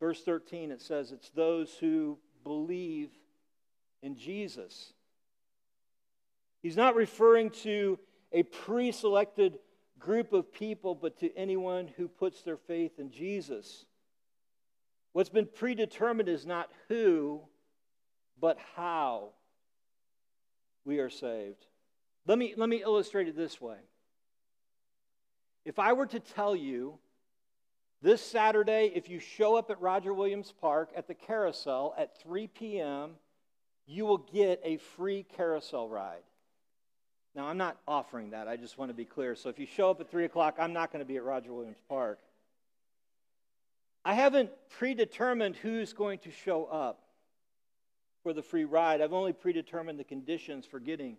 Verse 0.00 0.22
13, 0.22 0.72
it 0.72 0.82
says, 0.82 1.12
It's 1.12 1.30
those 1.30 1.72
who 1.78 2.18
believe 2.42 3.10
in 4.02 4.16
Jesus. 4.16 4.92
He's 6.62 6.76
not 6.76 6.94
referring 6.94 7.50
to 7.62 7.98
a 8.32 8.44
pre 8.44 8.92
selected 8.92 9.58
group 9.98 10.32
of 10.32 10.52
people, 10.52 10.94
but 10.94 11.18
to 11.20 11.36
anyone 11.36 11.88
who 11.96 12.08
puts 12.08 12.42
their 12.42 12.56
faith 12.56 12.98
in 12.98 13.10
Jesus. 13.10 13.84
What's 15.12 15.28
been 15.28 15.46
predetermined 15.46 16.28
is 16.28 16.46
not 16.46 16.70
who, 16.88 17.42
but 18.40 18.58
how 18.74 19.30
we 20.84 20.98
are 20.98 21.10
saved. 21.10 21.66
Let 22.26 22.38
me, 22.38 22.54
let 22.56 22.68
me 22.68 22.82
illustrate 22.82 23.28
it 23.28 23.36
this 23.36 23.60
way. 23.60 23.76
If 25.64 25.78
I 25.78 25.92
were 25.92 26.06
to 26.06 26.20
tell 26.20 26.56
you 26.56 26.98
this 28.00 28.20
Saturday, 28.20 28.90
if 28.94 29.08
you 29.08 29.20
show 29.20 29.56
up 29.56 29.70
at 29.70 29.80
Roger 29.80 30.12
Williams 30.12 30.52
Park 30.60 30.90
at 30.96 31.06
the 31.06 31.14
carousel 31.14 31.94
at 31.96 32.20
3 32.20 32.48
p.m., 32.48 33.10
you 33.86 34.06
will 34.06 34.18
get 34.18 34.60
a 34.64 34.78
free 34.78 35.24
carousel 35.36 35.88
ride. 35.88 36.22
Now, 37.34 37.46
I'm 37.46 37.56
not 37.56 37.78
offering 37.88 38.30
that. 38.30 38.46
I 38.46 38.56
just 38.56 38.76
want 38.76 38.90
to 38.90 38.94
be 38.94 39.04
clear. 39.04 39.34
So 39.34 39.48
if 39.48 39.58
you 39.58 39.66
show 39.66 39.90
up 39.90 40.00
at 40.00 40.10
3 40.10 40.24
o'clock, 40.26 40.56
I'm 40.58 40.72
not 40.72 40.92
going 40.92 41.00
to 41.00 41.06
be 41.06 41.16
at 41.16 41.24
Roger 41.24 41.52
Williams 41.52 41.80
Park. 41.88 42.18
I 44.04 44.14
haven't 44.14 44.50
predetermined 44.68 45.56
who's 45.56 45.92
going 45.92 46.18
to 46.20 46.30
show 46.30 46.64
up 46.64 47.00
for 48.22 48.32
the 48.32 48.42
free 48.42 48.64
ride. 48.64 49.00
I've 49.00 49.12
only 49.12 49.32
predetermined 49.32 49.98
the 49.98 50.04
conditions 50.04 50.66
for 50.66 50.78
getting 50.78 51.16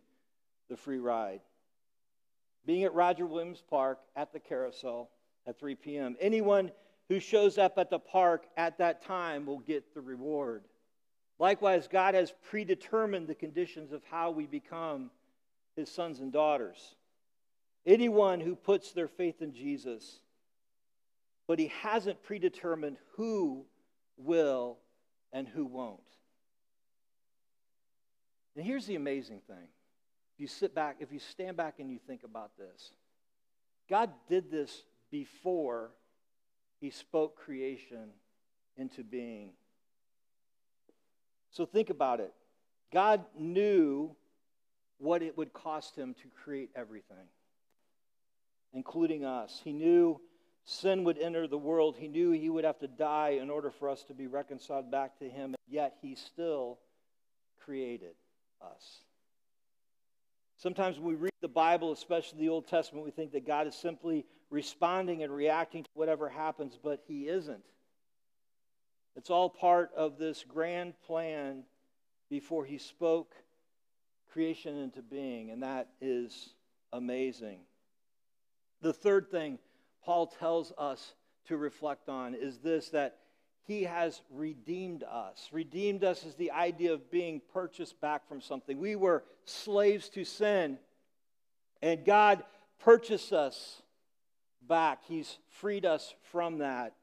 the 0.70 0.78
free 0.78 1.00
ride. 1.00 1.42
Being 2.66 2.84
at 2.84 2.94
Roger 2.94 3.26
Williams 3.26 3.64
Park 3.70 4.00
at 4.16 4.34
the 4.34 4.40
carousel 4.40 5.10
at 5.48 5.60
3 5.60 5.76
p.m. 5.76 6.16
Anyone 6.20 6.72
who 7.10 7.20
shows 7.20 7.58
up 7.58 7.78
at 7.78 7.90
the 7.90 8.00
park 8.00 8.46
at 8.56 8.78
that 8.78 9.04
time 9.04 9.46
will 9.46 9.60
get 9.60 9.94
the 9.94 10.02
reward. 10.02 10.64
Likewise, 11.40 11.88
God 11.92 12.14
has 12.14 12.34
predetermined 12.50 13.28
the 13.28 13.36
conditions 13.36 13.92
of 13.92 14.02
how 14.10 14.32
we 14.32 14.46
become 14.46 15.10
his 15.76 15.90
sons 15.90 16.20
and 16.20 16.32
daughters. 16.32 16.96
Anyone 17.86 18.40
who 18.40 18.56
puts 18.56 18.92
their 18.92 19.08
faith 19.08 19.42
in 19.42 19.54
Jesus 19.54 20.20
but 21.48 21.60
he 21.60 21.72
hasn't 21.82 22.24
predetermined 22.24 22.98
who 23.16 23.66
will 24.18 24.78
and 25.32 25.48
who 25.48 25.66
won't. 25.66 26.00
And 28.56 28.66
here's 28.66 28.86
the 28.86 28.96
amazing 28.96 29.42
thing. 29.48 29.68
If 30.36 30.40
you 30.40 30.48
sit 30.48 30.74
back, 30.74 30.98
if 31.00 31.12
you 31.12 31.20
stand 31.20 31.58
back 31.58 31.76
and 31.80 31.92
you 31.92 32.00
think 32.08 32.24
about 32.24 32.52
this, 32.58 32.92
God 33.90 34.12
did 34.30 34.52
this 34.52 34.84
before 35.12 35.92
he 36.80 36.90
spoke 36.90 37.38
creation 37.38 38.10
into 38.78 39.04
being. 39.04 39.52
So 41.52 41.66
think 41.66 41.90
about 41.90 42.20
it. 42.20 42.34
God 42.92 43.24
knew 43.38 44.16
what 44.98 45.22
it 45.22 45.38
would 45.38 45.54
cost 45.54 45.96
him 45.96 46.14
to 46.16 46.28
create 46.44 46.70
everything, 46.76 47.28
including 48.74 49.26
us. 49.26 49.62
He 49.64 49.74
knew 49.74 50.20
sin 50.66 51.04
would 51.04 51.18
enter 51.18 51.48
the 51.48 51.58
world. 51.58 51.98
He 51.98 52.08
knew 52.08 52.32
he 52.32 52.50
would 52.50 52.64
have 52.64 52.80
to 52.80 52.88
die 52.88 53.40
in 53.42 53.50
order 53.50 53.72
for 53.72 53.90
us 53.90 54.04
to 54.04 54.14
be 54.14 54.28
reconciled 54.28 54.90
back 54.90 55.20
to 55.20 55.30
him, 55.30 55.46
and 55.46 55.58
yet 55.68 55.96
he 56.02 56.16
still 56.16 56.80
created 57.64 58.16
us. 58.62 59.00
Sometimes 60.58 60.98
when 60.98 61.08
we 61.08 61.16
read 61.16 61.34
the 61.42 61.48
Bible, 61.50 61.92
especially 61.92 62.40
the 62.40 62.50
Old 62.50 62.68
Testament, 62.68 63.04
we 63.04 63.12
think 63.12 63.34
that 63.34 63.46
God 63.46 63.68
is 63.68 63.76
simply 63.76 64.26
responding 64.50 65.24
and 65.24 65.36
reacting 65.36 65.84
to 65.84 65.90
whatever 65.94 66.30
happens, 66.30 66.80
but 66.82 67.02
he 67.08 67.28
isn't. 67.28 67.66
It's 69.16 69.30
all 69.30 69.50
part 69.50 69.92
of 69.96 70.18
this 70.18 70.46
grand 70.48 70.94
plan 71.06 71.64
before 72.30 72.64
he 72.66 72.78
spoke 72.78 73.36
creation 74.34 74.78
into 74.78 75.02
being, 75.02 75.52
and 75.52 75.62
that 75.62 75.90
is 76.02 76.50
amazing. 76.92 77.60
The 78.82 78.94
third 78.94 79.30
thing 79.30 79.60
Paul 80.04 80.28
tells 80.28 80.74
us 80.78 81.14
to 81.48 81.58
reflect 81.58 82.10
on 82.10 82.34
is 82.34 82.58
this 82.58 82.90
that 82.90 83.20
he 83.66 83.84
has 83.84 84.22
redeemed 84.32 85.04
us. 85.04 85.50
Redeemed 85.52 86.04
us 86.04 86.26
is 86.26 86.36
the 86.36 86.52
idea 86.52 86.94
of 86.94 87.10
being 87.12 87.42
purchased 87.54 88.02
back 88.02 88.28
from 88.28 88.42
something. 88.42 88.80
We 88.80 88.96
were 88.96 89.24
slaves 89.46 90.10
to 90.10 90.26
sin, 90.26 90.80
and 91.82 92.04
God 92.04 92.44
purchased 92.80 93.32
us 93.32 93.82
back. 94.68 95.04
He's 95.08 95.38
freed 95.62 95.86
us 95.86 96.14
from 96.32 96.58
that. 96.58 96.96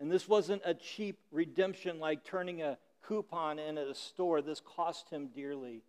And 0.00 0.10
this 0.10 0.26
wasn't 0.26 0.62
a 0.64 0.74
cheap 0.74 1.18
redemption 1.30 2.00
like 2.00 2.24
turning 2.24 2.62
a 2.62 2.78
coupon 3.06 3.58
in 3.60 3.78
at 3.78 3.86
a 3.86 3.94
store. 3.94 4.42
This 4.42 4.60
cost 4.60 5.10
him 5.10 5.28
dearly. 5.32 5.82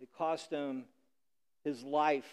It 0.00 0.08
cost 0.16 0.50
him 0.50 0.84
his 1.64 1.82
life 1.82 2.28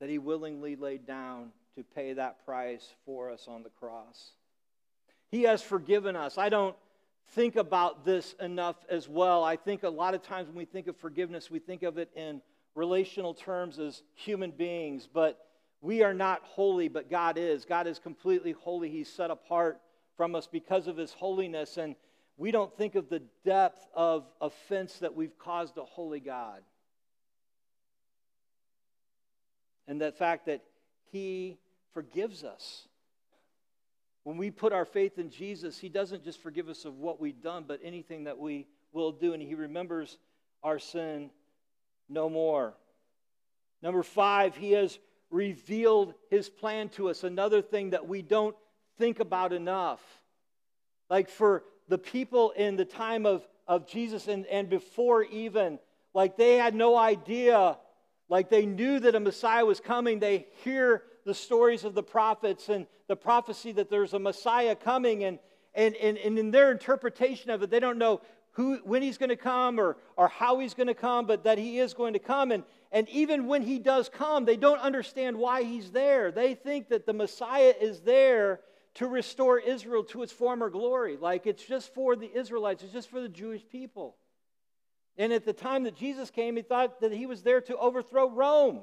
that 0.00 0.08
he 0.08 0.18
willingly 0.18 0.76
laid 0.76 1.06
down 1.06 1.52
to 1.76 1.84
pay 1.84 2.12
that 2.14 2.44
price 2.44 2.86
for 3.06 3.30
us 3.30 3.46
on 3.48 3.62
the 3.62 3.70
cross. 3.70 4.32
He 5.30 5.42
has 5.44 5.62
forgiven 5.62 6.16
us. 6.16 6.36
I 6.36 6.48
don't 6.48 6.76
think 7.30 7.56
about 7.56 8.04
this 8.04 8.34
enough 8.40 8.76
as 8.88 9.08
well. 9.08 9.42
I 9.44 9.56
think 9.56 9.82
a 9.82 9.88
lot 9.88 10.14
of 10.14 10.22
times 10.22 10.48
when 10.48 10.56
we 10.56 10.64
think 10.64 10.86
of 10.88 10.96
forgiveness, 10.96 11.50
we 11.50 11.58
think 11.58 11.82
of 11.82 11.98
it 11.98 12.10
in 12.14 12.42
relational 12.74 13.32
terms 13.32 13.78
as 13.78 14.02
human 14.14 14.50
beings, 14.50 15.08
but 15.12 15.46
we 15.80 16.02
are 16.02 16.14
not 16.14 16.42
holy, 16.44 16.88
but 16.88 17.10
God 17.10 17.38
is. 17.38 17.64
God 17.64 17.86
is 17.86 17.98
completely 17.98 18.52
holy. 18.52 18.88
He's 18.90 19.12
set 19.12 19.30
apart 19.30 19.80
from 20.16 20.34
us 20.34 20.46
because 20.46 20.86
of 20.86 20.96
his 20.96 21.12
holiness, 21.12 21.76
and 21.76 21.96
we 22.42 22.50
don't 22.50 22.76
think 22.76 22.96
of 22.96 23.08
the 23.08 23.22
depth 23.44 23.86
of 23.94 24.24
offense 24.40 24.98
that 24.98 25.14
we've 25.14 25.38
caused 25.38 25.78
a 25.78 25.84
holy 25.84 26.18
God. 26.18 26.62
and 29.86 30.00
the 30.00 30.10
fact 30.10 30.46
that 30.46 30.62
He 31.12 31.58
forgives 31.92 32.42
us. 32.42 32.88
When 34.24 34.38
we 34.38 34.50
put 34.50 34.72
our 34.72 34.84
faith 34.84 35.18
in 35.18 35.30
Jesus, 35.30 35.78
He 35.78 35.88
doesn't 35.88 36.24
just 36.24 36.40
forgive 36.40 36.68
us 36.68 36.84
of 36.84 36.98
what 36.98 37.20
we've 37.20 37.40
done, 37.40 37.64
but 37.68 37.78
anything 37.84 38.24
that 38.24 38.38
we 38.38 38.66
will 38.92 39.12
do, 39.12 39.34
and 39.34 39.42
He 39.42 39.54
remembers 39.54 40.18
our 40.64 40.80
sin 40.80 41.30
no 42.08 42.28
more. 42.28 42.74
Number 43.82 44.02
five, 44.02 44.56
He 44.56 44.72
has 44.72 44.98
revealed 45.30 46.14
His 46.28 46.48
plan 46.48 46.88
to 46.90 47.08
us. 47.08 47.22
Another 47.22 47.62
thing 47.62 47.90
that 47.90 48.08
we 48.08 48.20
don't 48.20 48.56
think 48.98 49.20
about 49.20 49.52
enough. 49.52 50.00
Like 51.08 51.28
for 51.28 51.62
the 51.88 51.98
people 51.98 52.50
in 52.52 52.76
the 52.76 52.84
time 52.84 53.26
of, 53.26 53.46
of 53.66 53.86
Jesus 53.86 54.28
and, 54.28 54.46
and 54.46 54.68
before 54.68 55.24
even, 55.24 55.78
like 56.14 56.36
they 56.36 56.56
had 56.56 56.74
no 56.74 56.96
idea, 56.96 57.78
like 58.28 58.50
they 58.50 58.66
knew 58.66 59.00
that 59.00 59.14
a 59.14 59.20
Messiah 59.20 59.64
was 59.64 59.80
coming. 59.80 60.18
They 60.18 60.46
hear 60.64 61.02
the 61.24 61.34
stories 61.34 61.84
of 61.84 61.94
the 61.94 62.02
prophets 62.02 62.68
and 62.68 62.86
the 63.08 63.16
prophecy 63.16 63.72
that 63.72 63.90
there's 63.90 64.14
a 64.14 64.18
Messiah 64.18 64.74
coming, 64.74 65.24
and, 65.24 65.38
and, 65.74 65.94
and, 65.96 66.18
and 66.18 66.38
in 66.38 66.50
their 66.50 66.70
interpretation 66.70 67.50
of 67.50 67.62
it, 67.62 67.70
they 67.70 67.80
don't 67.80 67.98
know 67.98 68.20
who, 68.52 68.78
when 68.84 69.02
he's 69.02 69.18
going 69.18 69.30
to 69.30 69.36
come 69.36 69.80
or, 69.80 69.96
or 70.16 70.28
how 70.28 70.58
he's 70.58 70.74
going 70.74 70.86
to 70.86 70.94
come, 70.94 71.26
but 71.26 71.44
that 71.44 71.58
he 71.58 71.78
is 71.78 71.94
going 71.94 72.12
to 72.12 72.18
come. 72.18 72.52
And, 72.52 72.64
and 72.90 73.08
even 73.08 73.46
when 73.46 73.62
he 73.62 73.78
does 73.78 74.08
come, 74.08 74.44
they 74.44 74.56
don't 74.56 74.80
understand 74.80 75.36
why 75.36 75.62
he's 75.62 75.90
there. 75.90 76.30
They 76.30 76.54
think 76.54 76.90
that 76.90 77.06
the 77.06 77.14
Messiah 77.14 77.74
is 77.80 78.00
there 78.00 78.60
to 78.94 79.06
restore 79.06 79.58
Israel 79.58 80.04
to 80.04 80.22
its 80.22 80.32
former 80.32 80.68
glory. 80.70 81.16
Like 81.16 81.46
it's 81.46 81.64
just 81.64 81.94
for 81.94 82.16
the 82.16 82.30
Israelites, 82.32 82.82
it's 82.82 82.92
just 82.92 83.10
for 83.10 83.20
the 83.20 83.28
Jewish 83.28 83.62
people. 83.70 84.16
And 85.16 85.32
at 85.32 85.44
the 85.44 85.52
time 85.52 85.84
that 85.84 85.96
Jesus 85.96 86.30
came, 86.30 86.56
he 86.56 86.62
thought 86.62 87.00
that 87.00 87.12
he 87.12 87.26
was 87.26 87.42
there 87.42 87.60
to 87.62 87.76
overthrow 87.76 88.30
Rome. 88.30 88.82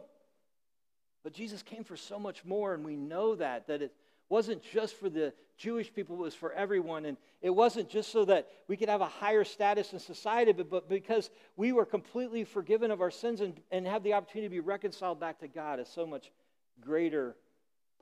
But 1.23 1.33
Jesus 1.33 1.63
came 1.63 1.83
for 1.83 1.97
so 1.97 2.19
much 2.19 2.45
more, 2.45 2.73
and 2.73 2.85
we 2.85 2.95
know 2.95 3.35
that, 3.35 3.67
that 3.67 3.81
it 3.81 3.93
wasn't 4.29 4.61
just 4.63 4.95
for 4.95 5.09
the 5.09 5.33
Jewish 5.57 5.93
people, 5.93 6.15
it 6.15 6.21
was 6.21 6.35
for 6.35 6.53
everyone. 6.53 7.05
And 7.05 7.17
it 7.41 7.49
wasn't 7.49 7.89
just 7.89 8.11
so 8.11 8.25
that 8.25 8.47
we 8.67 8.77
could 8.77 8.89
have 8.89 9.01
a 9.01 9.07
higher 9.07 9.43
status 9.43 9.91
in 9.91 9.99
society, 9.99 10.53
but, 10.53 10.69
but 10.69 10.87
because 10.87 11.29
we 11.57 11.71
were 11.71 11.85
completely 11.85 12.43
forgiven 12.43 12.91
of 12.91 13.01
our 13.01 13.11
sins 13.11 13.41
and, 13.41 13.59
and 13.71 13.85
have 13.87 14.03
the 14.03 14.13
opportunity 14.13 14.47
to 14.47 14.61
be 14.61 14.65
reconciled 14.65 15.19
back 15.19 15.39
to 15.39 15.47
God, 15.47 15.79
is 15.79 15.89
so 15.89 16.05
much 16.05 16.31
greater 16.79 17.35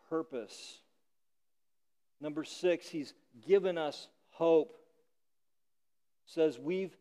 purpose. 0.09 0.79
Number 2.19 2.43
six, 2.43 2.89
he's 2.89 3.13
given 3.47 3.77
us 3.77 4.07
hope. 4.31 4.75
Says 6.25 6.59
we've 6.59 6.95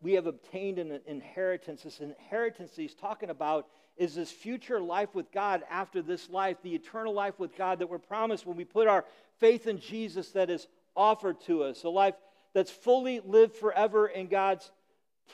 we 0.00 0.12
have 0.12 0.26
obtained 0.26 0.78
an 0.78 1.00
inheritance. 1.06 1.82
This 1.82 2.00
inheritance 2.00 2.72
he's 2.76 2.94
talking 2.94 3.30
about 3.30 3.66
is 3.96 4.14
this 4.14 4.30
future 4.30 4.80
life 4.80 5.14
with 5.14 5.32
God 5.32 5.62
after 5.70 6.02
this 6.02 6.30
life, 6.30 6.58
the 6.62 6.74
eternal 6.74 7.12
life 7.12 7.38
with 7.38 7.56
God 7.56 7.80
that 7.80 7.88
we're 7.88 7.98
promised 7.98 8.46
when 8.46 8.56
we 8.56 8.64
put 8.64 8.86
our 8.86 9.04
faith 9.38 9.66
in 9.66 9.80
Jesus 9.80 10.30
that 10.32 10.50
is 10.50 10.68
offered 10.94 11.40
to 11.42 11.64
us, 11.64 11.82
a 11.82 11.88
life 11.88 12.14
that's 12.54 12.70
fully 12.70 13.20
lived 13.20 13.56
forever 13.56 14.06
in 14.06 14.28
God's 14.28 14.70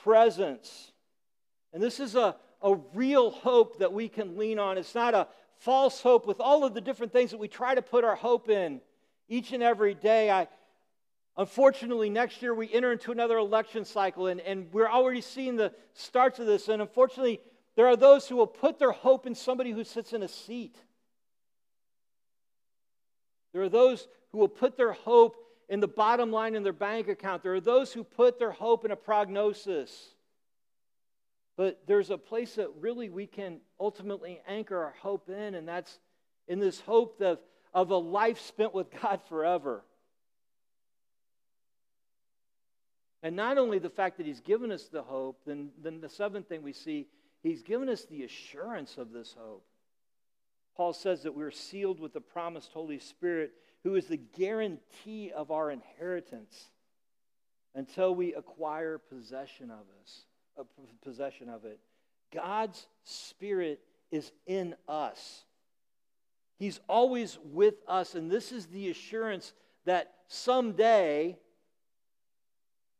presence. 0.01 0.91
And 1.71 1.81
this 1.81 1.99
is 1.99 2.15
a, 2.15 2.35
a 2.61 2.75
real 2.93 3.29
hope 3.29 3.79
that 3.79 3.93
we 3.93 4.09
can 4.09 4.37
lean 4.37 4.57
on. 4.57 4.77
It's 4.77 4.95
not 4.95 5.13
a 5.13 5.27
false 5.57 6.01
hope 6.01 6.25
with 6.25 6.39
all 6.39 6.63
of 6.63 6.73
the 6.73 6.81
different 6.81 7.13
things 7.13 7.31
that 7.31 7.37
we 7.39 7.47
try 7.47 7.75
to 7.75 7.81
put 7.81 8.03
our 8.03 8.15
hope 8.15 8.49
in 8.49 8.81
each 9.27 9.51
and 9.51 9.63
every 9.63 9.93
day. 9.93 10.29
I, 10.29 10.47
unfortunately, 11.37 12.09
next 12.09 12.41
year 12.41 12.53
we 12.53 12.71
enter 12.71 12.91
into 12.91 13.11
another 13.11 13.37
election 13.37 13.85
cycle, 13.85 14.27
and, 14.27 14.39
and 14.41 14.71
we're 14.71 14.89
already 14.89 15.21
seeing 15.21 15.55
the 15.55 15.73
starts 15.93 16.39
of 16.39 16.45
this. 16.45 16.67
And 16.67 16.81
unfortunately, 16.81 17.39
there 17.75 17.87
are 17.87 17.95
those 17.95 18.27
who 18.27 18.35
will 18.35 18.47
put 18.47 18.79
their 18.79 18.91
hope 18.91 19.25
in 19.25 19.35
somebody 19.35 19.71
who 19.71 19.83
sits 19.83 20.13
in 20.13 20.23
a 20.23 20.27
seat. 20.27 20.77
There 23.53 23.61
are 23.61 23.69
those 23.69 24.07
who 24.31 24.39
will 24.39 24.47
put 24.47 24.77
their 24.77 24.93
hope 24.93 25.35
in 25.69 25.79
the 25.79 25.87
bottom 25.87 26.31
line 26.31 26.55
in 26.55 26.63
their 26.63 26.73
bank 26.73 27.07
account. 27.07 27.43
There 27.43 27.53
are 27.53 27.61
those 27.61 27.93
who 27.93 28.03
put 28.03 28.37
their 28.37 28.51
hope 28.51 28.85
in 28.85 28.91
a 28.91 28.95
prognosis. 28.95 30.13
But 31.55 31.83
there's 31.85 32.09
a 32.09 32.17
place 32.17 32.55
that 32.55 32.69
really 32.79 33.09
we 33.09 33.27
can 33.27 33.59
ultimately 33.79 34.41
anchor 34.47 34.83
our 34.83 34.95
hope 35.01 35.29
in, 35.29 35.55
and 35.55 35.67
that's 35.67 35.99
in 36.47 36.59
this 36.59 36.79
hope 36.81 37.21
of 37.21 37.39
of 37.73 37.89
a 37.89 37.97
life 37.97 38.39
spent 38.39 38.73
with 38.73 38.87
God 39.01 39.21
forever. 39.27 39.83
And 43.21 43.35
not 43.35 43.57
only 43.57 43.79
the 43.79 43.89
fact 43.89 44.17
that 44.17 44.25
He's 44.25 44.41
given 44.41 44.71
us 44.71 44.83
the 44.83 45.01
hope, 45.01 45.39
then, 45.45 45.69
then 45.81 46.01
the 46.01 46.09
seventh 46.09 46.49
thing 46.49 46.61
we 46.61 46.73
see, 46.73 47.07
He's 47.41 47.63
given 47.63 47.89
us 47.89 48.05
the 48.05 48.23
assurance 48.23 48.97
of 48.97 49.11
this 49.11 49.35
hope. 49.37 49.65
Paul 50.75 50.93
says 50.93 51.23
that 51.23 51.35
we're 51.35 51.51
sealed 51.51 51.99
with 51.99 52.13
the 52.13 52.21
promised 52.21 52.71
Holy 52.73 52.99
Spirit, 52.99 53.53
who 53.83 53.95
is 53.95 54.07
the 54.07 54.17
guarantee 54.17 55.31
of 55.31 55.51
our 55.51 55.71
inheritance 55.71 56.69
until 57.75 58.13
we 58.13 58.33
acquire 58.33 58.97
possession 58.97 59.71
of 59.71 59.85
us, 60.01 60.25
uh, 60.59 60.63
possession 61.03 61.49
of 61.49 61.65
it. 61.65 61.79
God's 62.33 62.87
Spirit 63.03 63.81
is 64.11 64.31
in 64.45 64.75
us. 64.87 65.43
He's 66.59 66.79
always 66.87 67.37
with 67.43 67.75
us, 67.87 68.15
and 68.15 68.31
this 68.31 68.51
is 68.51 68.67
the 68.67 68.89
assurance 68.89 69.53
that 69.85 70.13
someday 70.27 71.37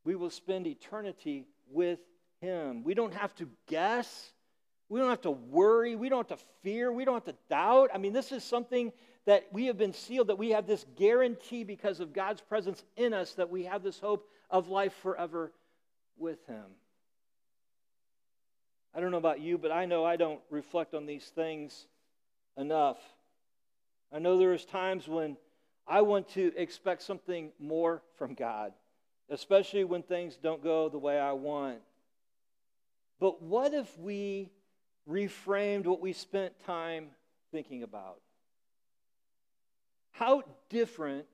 we 0.04 0.16
will 0.16 0.30
spend 0.30 0.68
eternity 0.68 1.46
with 1.70 2.00
Him. 2.42 2.84
We 2.84 2.94
don't 2.94 3.14
have 3.14 3.34
to 3.36 3.48
guess. 3.68 4.34
We 4.90 5.00
don't 5.00 5.10
have 5.10 5.22
to 5.22 5.32
worry. 5.32 5.96
We 5.96 6.10
don't 6.10 6.28
have 6.30 6.38
to 6.38 6.46
fear. 6.62 6.92
We 6.92 7.06
don't 7.06 7.16
have 7.16 7.26
to 7.26 7.36
doubt. 7.50 7.90
I 7.94 7.98
mean, 7.98 8.14
this 8.14 8.32
is 8.32 8.44
something 8.44 8.92
that 9.26 9.48
we 9.54 9.68
have 9.68 9.78
been 9.78 9.94
sealed, 9.94 10.28
that 10.28 10.38
we 10.38 10.50
have 10.50 10.68
this 10.68 10.86
guarantee 10.98 11.64
because 11.64 12.00
of 12.00 12.12
God's 12.12 12.42
presence 12.42 12.84
in 12.98 13.14
us, 13.14 13.34
that 13.36 13.50
we 13.50 13.64
have 13.64 13.82
this 13.82 14.00
hope 14.00 14.30
of 14.50 14.68
life 14.68 14.94
forever 15.02 15.54
with 16.18 16.46
Him. 16.48 16.66
I 18.94 19.00
don't 19.00 19.12
know 19.12 19.18
about 19.18 19.40
you, 19.40 19.58
but 19.58 19.72
I 19.72 19.86
know 19.86 20.04
I 20.04 20.18
don't 20.18 20.42
reflect 20.50 20.94
on 20.94 21.06
these 21.06 21.26
things 21.34 21.88
enough. 22.58 22.98
I 24.14 24.20
know 24.20 24.38
there's 24.38 24.66
times 24.66 25.08
when 25.08 25.38
I 25.88 26.02
want 26.02 26.30
to 26.30 26.54
expect 26.56 27.02
something 27.02 27.52
more 27.60 28.04
from 28.18 28.36
God, 28.36 28.74
especially 29.30 29.84
when 29.84 30.04
things 30.04 30.38
don't 30.38 30.64
go 30.64 30.88
the 30.88 31.00
way 31.00 31.20
I 31.20 31.32
want. 31.32 31.80
But 33.20 33.42
what 33.42 33.74
if 33.74 33.98
we 33.98 34.52
reframed 35.10 35.86
what 35.86 36.00
we 36.00 36.14
spent 36.14 36.54
time 36.64 37.08
thinking 37.52 37.82
about? 37.82 38.20
How 40.12 40.44
different 40.70 41.26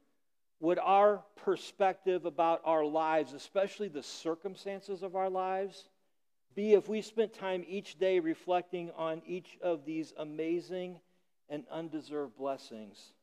would 0.61 0.79
our 0.79 1.23
perspective 1.35 2.25
about 2.25 2.61
our 2.63 2.85
lives, 2.85 3.33
especially 3.33 3.89
the 3.89 4.03
circumstances 4.03 5.03
of 5.03 5.15
our 5.15 5.29
lives, 5.29 5.89
be 6.55 6.73
if 6.73 6.87
we 6.87 7.01
spent 7.01 7.33
time 7.33 7.65
each 7.67 7.99
day 7.99 8.19
reflecting 8.19 8.91
on 8.97 9.21
each 9.25 9.57
of 9.61 9.85
these 9.85 10.13
amazing 10.17 10.99
and 11.49 11.63
undeserved 11.71 12.37
blessings 12.37 13.13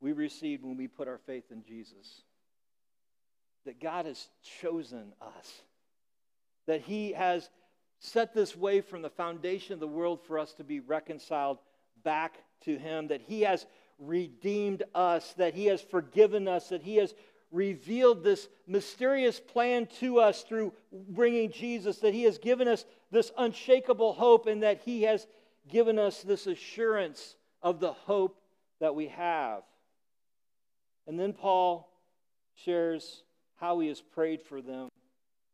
we 0.00 0.12
received 0.12 0.64
when 0.64 0.76
we 0.76 0.88
put 0.88 1.08
our 1.08 1.18
faith 1.18 1.50
in 1.50 1.64
Jesus. 1.64 2.22
That 3.66 3.80
God 3.80 4.06
has 4.06 4.28
chosen 4.60 5.12
us, 5.20 5.62
that 6.66 6.82
He 6.82 7.12
has 7.12 7.50
set 7.98 8.32
this 8.32 8.56
way 8.56 8.80
from 8.80 9.02
the 9.02 9.10
foundation 9.10 9.74
of 9.74 9.80
the 9.80 9.88
world 9.88 10.20
for 10.22 10.38
us 10.38 10.52
to 10.54 10.64
be 10.64 10.80
reconciled 10.80 11.58
back 12.04 12.36
to 12.64 12.78
Him, 12.78 13.08
that 13.08 13.22
He 13.22 13.42
has 13.42 13.66
redeemed 13.98 14.84
us, 14.94 15.34
that 15.34 15.54
He 15.54 15.66
has 15.66 15.82
forgiven 15.82 16.46
us, 16.46 16.68
that 16.68 16.82
He 16.82 16.96
has 16.96 17.14
revealed 17.50 18.22
this 18.22 18.48
mysterious 18.66 19.40
plan 19.40 19.86
to 19.98 20.20
us 20.20 20.42
through 20.42 20.72
bringing 20.92 21.50
Jesus, 21.50 21.98
that 21.98 22.14
He 22.14 22.22
has 22.22 22.38
given 22.38 22.68
us 22.68 22.84
this 23.10 23.32
unshakable 23.36 24.12
hope, 24.12 24.46
and 24.46 24.62
that 24.62 24.80
He 24.84 25.02
has 25.02 25.26
given 25.68 25.98
us 25.98 26.22
this 26.22 26.46
assurance 26.46 27.36
of 27.62 27.80
the 27.80 27.92
hope 27.92 28.40
that 28.80 28.94
we 28.94 29.08
have. 29.08 29.62
And 31.06 31.18
then 31.18 31.32
Paul 31.32 31.90
shares 32.54 33.22
how 33.56 33.80
he 33.80 33.88
has 33.88 34.00
prayed 34.00 34.42
for 34.42 34.60
them 34.60 34.88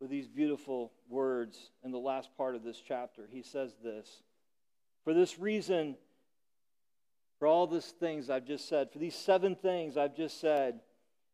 with 0.01 0.11
these 0.11 0.27
beautiful 0.27 0.93
words 1.09 1.71
in 1.85 1.91
the 1.91 1.99
last 1.99 2.29
part 2.37 2.55
of 2.55 2.63
this 2.63 2.81
chapter. 2.87 3.29
He 3.31 3.43
says 3.43 3.75
this 3.83 4.23
For 5.05 5.15
this 5.15 5.39
reason, 5.39 5.97
for 7.39 7.49
all 7.49 7.67
these 7.67 7.87
things 7.87 8.31
I've 8.31 8.47
just 8.47 8.69
said, 8.69 8.91
for 8.91 8.99
these 8.99 9.15
seven 9.15 9.55
things 9.55 9.97
I've 9.97 10.17
just 10.17 10.41
said, 10.41 10.81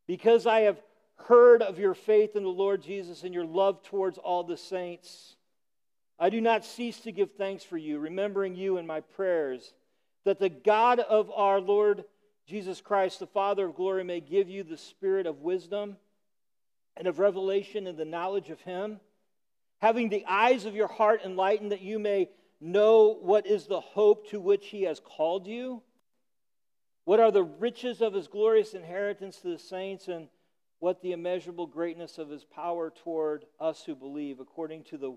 because 0.07 0.47
I 0.47 0.61
have 0.61 0.81
heard 1.17 1.63
of 1.63 1.79
your 1.79 1.95
faith 1.95 2.37
in 2.37 2.43
the 2.43 2.49
Lord 2.49 2.83
Jesus 2.83 3.23
and 3.23 3.35
your 3.35 3.45
love 3.45 3.83
towards 3.83 4.19
all 4.19 4.43
the 4.43 4.57
saints 4.57 5.37
I 6.21 6.29
do 6.29 6.41
not 6.41 6.67
cease 6.67 7.01
to 7.01 7.13
give 7.13 7.33
thanks 7.33 7.65
for 7.65 7.79
you, 7.79 7.99
remembering 7.99 8.55
you 8.55 8.77
in 8.77 8.87
my 8.87 9.01
prayers, 9.01 9.73
that 10.25 10.39
the 10.39 10.51
God 10.51 11.01
of 11.01 11.31
our 11.31 11.61
Lord 11.61 12.05
Jesus 12.47 12.83
Christ, 12.83 13.21
the 13.21 13.27
Father 13.27 13.67
of 13.67 13.75
glory, 13.75 14.05
may 14.05 14.21
give 14.21 14.49
you 14.49 14.63
the 14.63 14.77
spirit 14.77 15.27
of 15.27 15.41
wisdom 15.41 15.97
and 16.97 17.07
of 17.07 17.19
revelation 17.19 17.87
in 17.87 17.97
the 17.97 18.05
knowledge 18.05 18.51
of 18.51 18.61
him, 18.61 19.01
having 19.79 20.11
the 20.11 20.27
eyes 20.27 20.67
of 20.67 20.75
your 20.75 20.89
heart 20.89 21.23
enlightened, 21.25 21.73
that 21.73 21.81
you 21.81 21.99
may 21.99 22.29
know 22.61 23.19
what 23.23 23.47
is 23.47 23.67
the 23.67 23.81
hope 23.81 24.29
to 24.29 24.39
which 24.39 24.67
he 24.67 24.83
has 24.83 25.01
called 25.01 25.47
you 25.47 25.83
What 27.05 27.19
are 27.19 27.31
the 27.33 27.43
riches 27.43 28.03
of 28.03 28.13
his 28.13 28.29
glorious 28.29 28.75
inheritance 28.75 29.39
to 29.39 29.49
the 29.49 29.59
saints, 29.59 30.09
and 30.09 30.29
what 30.81 31.01
the 31.03 31.13
immeasurable 31.13 31.67
greatness 31.67 32.19
of 32.19 32.29
his 32.29 32.45
power 32.45 32.91
toward 32.91 33.47
us 33.59 33.83
who 33.85 33.95
believe, 33.95 34.39
according 34.39 34.85
to 34.85 34.99
the 34.99 35.17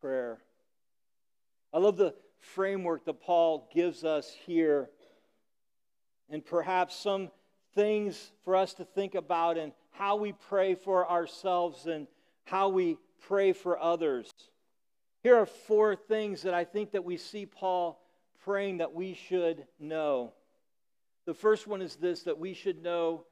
prayer. 0.00 0.38
I 1.72 1.78
love 1.78 1.96
the 1.96 2.14
framework 2.40 3.04
that 3.06 3.20
Paul 3.20 3.68
gives 3.74 4.04
us 4.04 4.34
here, 4.46 4.90
and 6.30 6.44
perhaps 6.44 6.96
some 6.96 7.30
things 7.74 8.32
for 8.44 8.56
us 8.56 8.74
to 8.74 8.84
think 8.84 9.14
about 9.14 9.58
and 9.58 9.72
how 9.90 10.16
we 10.16 10.32
pray 10.32 10.74
for 10.74 11.08
ourselves 11.10 11.86
and 11.86 12.06
how 12.44 12.68
we 12.68 12.98
pray 13.26 13.52
for 13.52 13.78
others. 13.78 14.30
Here 15.22 15.36
are 15.36 15.46
four 15.46 15.96
things 15.96 16.42
that 16.42 16.54
I 16.54 16.64
think 16.64 16.92
that 16.92 17.04
we 17.04 17.16
see 17.16 17.46
Paul 17.46 18.00
praying 18.44 18.78
that 18.78 18.94
we 18.94 19.14
should 19.14 19.66
know. 19.80 20.32
The 21.24 21.34
first 21.34 21.66
one 21.66 21.82
is 21.82 21.96
this 21.96 22.22
that 22.22 22.38
we 22.38 22.54
should 22.54 22.82
know 22.82 23.24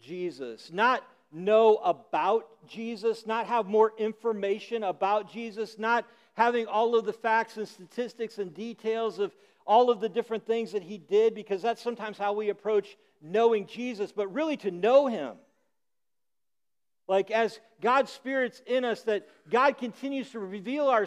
Jesus. 0.00 0.70
Not 0.72 1.04
know 1.32 1.76
about 1.76 2.46
Jesus, 2.68 3.26
not 3.26 3.46
have 3.46 3.66
more 3.66 3.92
information 3.98 4.82
about 4.84 5.32
Jesus, 5.32 5.78
not 5.78 6.06
having 6.34 6.66
all 6.66 6.94
of 6.94 7.04
the 7.04 7.12
facts 7.12 7.56
and 7.56 7.66
statistics 7.66 8.38
and 8.38 8.54
details 8.54 9.18
of 9.18 9.34
all 9.66 9.90
of 9.90 10.00
the 10.00 10.08
different 10.08 10.46
things 10.46 10.72
that 10.72 10.82
he 10.82 10.98
did, 10.98 11.34
because 11.34 11.62
that's 11.62 11.82
sometimes 11.82 12.18
how 12.18 12.32
we 12.32 12.50
approach 12.50 12.96
knowing 13.20 13.66
Jesus, 13.66 14.12
but 14.12 14.32
really 14.32 14.56
to 14.58 14.70
know 14.70 15.06
him. 15.06 15.36
Like 17.08 17.30
as 17.30 17.60
God's 17.80 18.10
Spirit's 18.10 18.62
in 18.66 18.84
us, 18.84 19.02
that 19.02 19.28
God 19.50 19.78
continues 19.78 20.30
to 20.30 20.38
reveal, 20.38 20.86
our, 20.86 21.06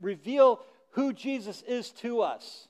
reveal 0.00 0.60
who 0.90 1.12
Jesus 1.12 1.62
is 1.62 1.90
to 1.92 2.20
us. 2.20 2.68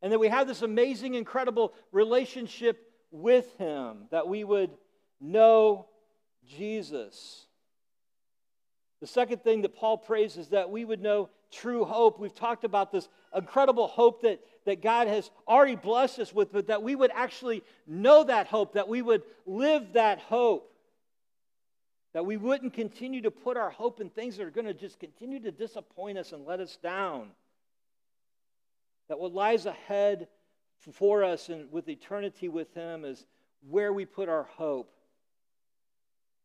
And 0.00 0.12
that 0.12 0.18
we 0.18 0.28
have 0.28 0.46
this 0.46 0.62
amazing, 0.62 1.14
incredible 1.14 1.74
relationship 1.90 2.92
with 3.10 3.56
him, 3.58 4.04
that 4.10 4.28
we 4.28 4.44
would 4.44 4.70
know 5.20 5.86
Jesus. 6.48 7.46
The 9.00 9.06
second 9.06 9.44
thing 9.44 9.62
that 9.62 9.76
Paul 9.76 9.98
prays 9.98 10.36
is 10.36 10.48
that 10.48 10.70
we 10.70 10.84
would 10.84 11.00
know 11.00 11.28
true 11.50 11.84
hope. 11.84 12.18
We've 12.18 12.34
talked 12.34 12.64
about 12.64 12.90
this 12.90 13.08
incredible 13.34 13.86
hope 13.86 14.22
that, 14.22 14.40
that 14.66 14.82
God 14.82 15.06
has 15.06 15.30
already 15.46 15.76
blessed 15.76 16.18
us 16.18 16.32
with, 16.32 16.52
but 16.52 16.66
that 16.66 16.82
we 16.82 16.96
would 16.96 17.10
actually 17.14 17.62
know 17.86 18.24
that 18.24 18.48
hope, 18.48 18.74
that 18.74 18.88
we 18.88 19.02
would 19.02 19.22
live 19.46 19.92
that 19.92 20.18
hope, 20.18 20.72
that 22.12 22.26
we 22.26 22.36
wouldn't 22.36 22.72
continue 22.72 23.22
to 23.22 23.30
put 23.30 23.56
our 23.56 23.70
hope 23.70 24.00
in 24.00 24.10
things 24.10 24.36
that 24.36 24.44
are 24.44 24.50
going 24.50 24.66
to 24.66 24.74
just 24.74 24.98
continue 24.98 25.40
to 25.40 25.52
disappoint 25.52 26.18
us 26.18 26.32
and 26.32 26.44
let 26.44 26.60
us 26.60 26.76
down. 26.76 27.28
That 29.08 29.18
what 29.18 29.32
lies 29.32 29.66
ahead 29.66 30.28
for 30.92 31.24
us 31.24 31.48
and 31.48 31.70
with 31.72 31.88
eternity 31.88 32.48
with 32.48 32.74
Him 32.74 33.04
is 33.04 33.24
where 33.68 33.92
we 33.92 34.04
put 34.04 34.28
our 34.28 34.44
hope. 34.44 34.92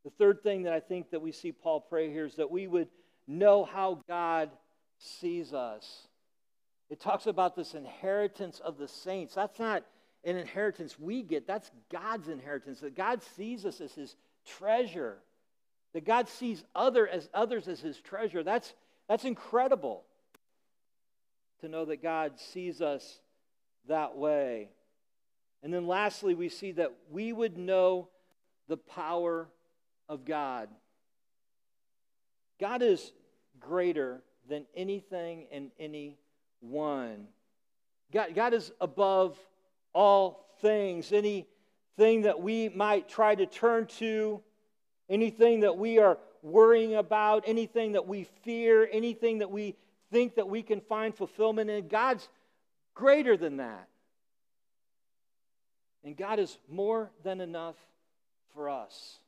The 0.04 0.12
third 0.12 0.44
thing 0.44 0.64
that 0.64 0.74
I 0.74 0.80
think 0.80 1.12
that 1.12 1.22
we 1.22 1.32
see 1.32 1.52
Paul 1.52 1.82
pray 1.82 2.12
here 2.12 2.26
is 2.26 2.36
that 2.36 2.52
we 2.52 2.68
would 2.68 2.90
know 3.28 3.64
how 3.64 4.02
God 4.08 4.50
sees 4.98 5.54
us. 5.54 6.08
It 6.90 7.00
talks 7.00 7.26
about 7.26 7.56
this 7.56 7.74
inheritance 7.74 8.60
of 8.60 8.78
the 8.78 8.88
saints. 8.88 9.36
That's 9.36 9.60
not 9.60 9.84
an 10.24 10.38
inheritance 10.38 11.00
we 11.00 11.22
get, 11.22 11.48
that's 11.48 11.72
God's 11.92 12.28
inheritance. 12.28 12.80
That 12.80 12.96
God 12.96 13.22
sees 13.36 13.66
us 13.66 13.82
as 13.82 13.94
his 13.94 14.16
treasure. 14.46 15.18
That 15.94 16.06
God 16.06 16.28
sees 16.28 16.64
other 16.76 17.08
as 17.08 17.30
others 17.34 17.68
as 17.68 17.80
his 17.80 18.00
treasure. 18.00 18.44
That's, 18.44 18.74
that's 19.08 19.26
incredible 19.26 20.04
to 21.62 21.68
know 21.68 21.86
that 21.86 22.02
God 22.02 22.40
sees 22.40 22.82
us 22.82 23.20
that 23.88 24.18
way. 24.18 24.70
And 25.62 25.74
then 25.74 25.88
lastly, 25.88 26.36
we 26.36 26.50
see 26.50 26.74
that 26.74 26.92
we 27.10 27.32
would 27.32 27.58
know 27.58 28.10
the 28.68 28.78
power 28.78 29.48
of 30.10 30.26
God. 30.26 30.70
God 32.60 32.82
is 32.82 33.12
greater 33.60 34.22
than 34.48 34.66
anything 34.76 35.48
and 35.52 35.72
anyone. 35.80 37.28
God, 38.12 38.36
God 38.36 38.54
is 38.54 38.72
above 38.80 39.38
all 39.94 40.46
things. 40.62 41.12
Anything 41.12 42.22
that 42.24 42.40
we 42.42 42.70
might 42.70 43.10
try 43.10 43.36
to 43.36 43.46
turn 43.46 43.88
to, 43.98 44.42
anything 45.10 45.62
that 45.62 45.78
we 45.78 46.00
are 46.00 46.18
worrying 46.42 46.96
about, 46.96 47.44
anything 47.48 47.94
that 47.94 48.08
we 48.08 48.26
fear, 48.44 48.88
anything 48.92 49.40
that 49.40 49.50
we 49.50 49.76
think 50.12 50.36
that 50.36 50.48
we 50.48 50.62
can 50.62 50.82
find 50.82 51.16
fulfillment 51.16 51.70
in, 51.70 51.88
God's 51.88 52.28
greater 52.94 53.38
than 53.38 53.58
that. 53.58 53.88
And 56.04 56.18
God 56.18 56.40
is 56.40 56.58
more 56.70 57.12
than 57.24 57.40
enough 57.40 57.76
for 58.54 58.70
us 58.70 59.20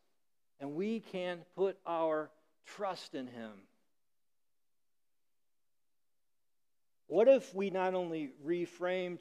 and 0.60 0.76
we 0.76 1.00
can 1.00 1.40
put 1.56 1.78
our 1.86 2.30
trust 2.66 3.16
in 3.16 3.28
Him. 3.28 3.52
What 7.08 7.28
if 7.28 7.54
we 7.54 7.70
not 7.70 7.94
only 7.94 8.32
reframed 8.46 9.20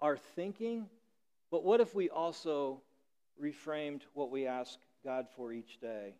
our 0.00 0.16
thinking, 0.16 0.86
but 1.50 1.64
what 1.64 1.80
if 1.80 1.94
we 1.94 2.10
also 2.10 2.82
reframed 3.42 4.02
what 4.12 4.30
we 4.30 4.46
ask 4.46 4.78
God 5.04 5.26
for 5.36 5.52
each 5.52 5.80
day? 5.80 6.14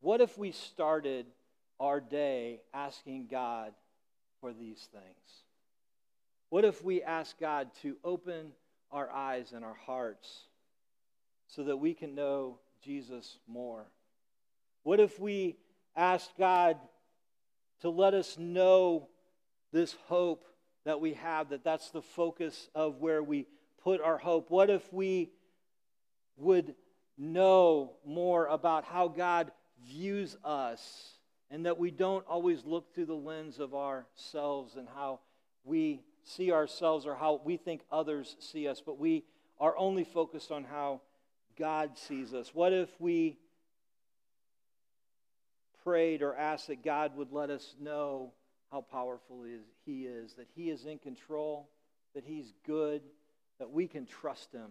What 0.00 0.20
if 0.20 0.38
we 0.38 0.52
started 0.52 1.26
our 1.80 2.00
day 2.00 2.60
asking 2.72 3.26
God 3.26 3.72
for 4.40 4.52
these 4.52 4.88
things? 4.92 5.42
What 6.48 6.64
if 6.64 6.84
we 6.84 7.02
ask 7.02 7.38
God 7.40 7.70
to 7.82 7.96
open 8.04 8.52
our 8.92 9.10
eyes 9.10 9.52
and 9.52 9.64
our 9.64 9.74
hearts 9.74 10.44
so 11.48 11.64
that 11.64 11.76
we 11.78 11.94
can 11.94 12.14
know 12.14 12.58
Jesus 12.86 13.38
more? 13.48 13.84
What 14.84 15.00
if 15.00 15.18
we 15.18 15.56
asked 15.96 16.30
God 16.38 16.78
to 17.80 17.90
let 17.90 18.14
us 18.14 18.38
know 18.38 19.08
this 19.72 19.96
hope 20.06 20.44
that 20.84 21.00
we 21.00 21.14
have, 21.14 21.48
that 21.48 21.64
that's 21.64 21.90
the 21.90 22.00
focus 22.00 22.70
of 22.76 23.00
where 23.00 23.22
we 23.22 23.48
put 23.82 24.00
our 24.00 24.18
hope? 24.18 24.50
What 24.50 24.70
if 24.70 24.92
we 24.92 25.32
would 26.36 26.76
know 27.18 27.94
more 28.06 28.46
about 28.46 28.84
how 28.84 29.08
God 29.08 29.50
views 29.84 30.36
us 30.44 31.18
and 31.50 31.66
that 31.66 31.78
we 31.78 31.90
don't 31.90 32.24
always 32.28 32.64
look 32.64 32.94
through 32.94 33.06
the 33.06 33.14
lens 33.14 33.58
of 33.58 33.74
ourselves 33.74 34.76
and 34.76 34.86
how 34.94 35.18
we 35.64 36.02
see 36.22 36.52
ourselves 36.52 37.04
or 37.04 37.16
how 37.16 37.40
we 37.44 37.56
think 37.56 37.82
others 37.90 38.36
see 38.38 38.68
us, 38.68 38.80
but 38.80 38.96
we 38.96 39.24
are 39.58 39.76
only 39.76 40.04
focused 40.04 40.52
on 40.52 40.62
how 40.62 41.00
God 41.58 41.98
sees 41.98 42.34
us? 42.34 42.54
What 42.54 42.72
if 42.72 42.88
we 43.00 43.38
prayed 45.82 46.22
or 46.22 46.34
asked 46.34 46.66
that 46.66 46.82
God 46.84 47.16
would 47.16 47.32
let 47.32 47.48
us 47.50 47.74
know 47.80 48.32
how 48.70 48.80
powerful 48.80 49.44
He 49.84 50.04
is, 50.04 50.34
that 50.34 50.48
He 50.54 50.70
is 50.70 50.84
in 50.84 50.98
control, 50.98 51.68
that 52.14 52.24
He's 52.24 52.52
good, 52.66 53.02
that 53.58 53.70
we 53.70 53.86
can 53.86 54.04
trust 54.04 54.52
Him 54.52 54.70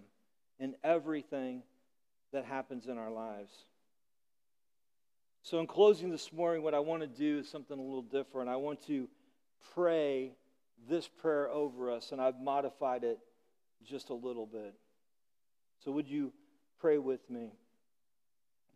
in 0.60 0.76
everything 0.84 1.64
that 2.34 2.46
happens 2.46 2.88
in 2.88 2.98
our 2.98 3.12
lives? 3.12 3.54
So, 5.42 5.60
in 5.60 5.68
closing 5.68 6.10
this 6.10 6.34
morning, 6.34 6.64
what 6.64 6.74
I 6.74 6.80
want 6.80 7.02
to 7.04 7.08
do 7.08 7.40
is 7.40 7.50
something 7.50 7.78
a 7.78 7.82
little 7.82 8.02
different. 8.02 8.50
I 8.50 8.56
want 8.56 8.86
to 8.88 9.08
pray 9.74 10.32
this 10.90 11.08
prayer 11.08 11.50
over 11.50 11.92
us, 11.92 12.12
and 12.12 12.20
I've 12.20 12.40
modified 12.40 13.04
it 13.04 13.20
just 13.84 14.10
a 14.10 14.14
little 14.14 14.48
bit. 14.48 14.74
So, 15.84 15.92
would 15.92 16.10
you 16.10 16.34
Pray 16.86 17.00
with 17.00 17.28
me. 17.32 17.52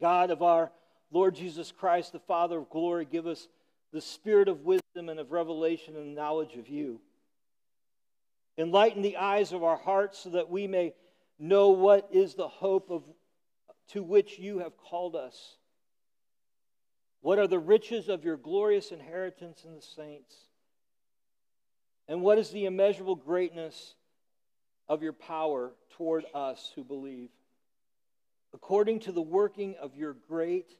God 0.01 0.31
of 0.31 0.41
our 0.41 0.71
Lord 1.11 1.35
Jesus 1.35 1.71
Christ, 1.71 2.11
the 2.11 2.17
Father 2.17 2.57
of 2.57 2.71
glory, 2.71 3.05
give 3.05 3.27
us 3.27 3.47
the 3.93 4.01
spirit 4.01 4.47
of 4.47 4.61
wisdom 4.61 5.09
and 5.09 5.19
of 5.19 5.31
revelation 5.31 5.95
and 5.95 6.15
knowledge 6.15 6.55
of 6.55 6.67
you. 6.67 7.01
Enlighten 8.57 9.03
the 9.03 9.17
eyes 9.17 9.51
of 9.51 9.63
our 9.63 9.77
hearts 9.77 10.17
so 10.17 10.31
that 10.31 10.49
we 10.49 10.65
may 10.65 10.95
know 11.37 11.69
what 11.69 12.09
is 12.11 12.33
the 12.33 12.47
hope 12.47 12.89
of, 12.89 13.03
to 13.89 14.01
which 14.01 14.39
you 14.39 14.57
have 14.57 14.75
called 14.75 15.15
us. 15.15 15.57
What 17.21 17.37
are 17.37 17.45
the 17.45 17.59
riches 17.59 18.09
of 18.09 18.25
your 18.25 18.37
glorious 18.37 18.91
inheritance 18.91 19.65
in 19.65 19.75
the 19.75 19.83
saints? 19.83 20.33
And 22.07 22.23
what 22.23 22.39
is 22.39 22.49
the 22.49 22.65
immeasurable 22.65 23.17
greatness 23.17 23.93
of 24.87 25.03
your 25.03 25.13
power 25.13 25.73
toward 25.91 26.25
us 26.33 26.71
who 26.73 26.83
believe, 26.83 27.29
according 28.53 28.99
to 29.01 29.11
the 29.11 29.21
working 29.21 29.75
of 29.81 29.95
your 29.95 30.15
great 30.27 30.75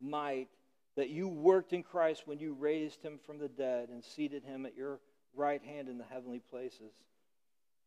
might 0.00 0.48
that 0.96 1.10
you 1.10 1.28
worked 1.28 1.72
in 1.72 1.82
Christ 1.82 2.22
when 2.26 2.38
you 2.38 2.54
raised 2.54 3.02
him 3.02 3.18
from 3.24 3.38
the 3.38 3.48
dead 3.48 3.88
and 3.88 4.02
seated 4.04 4.44
him 4.44 4.66
at 4.66 4.76
your 4.76 5.00
right 5.34 5.62
hand 5.62 5.88
in 5.88 5.98
the 5.98 6.04
heavenly 6.04 6.40
places. 6.50 6.92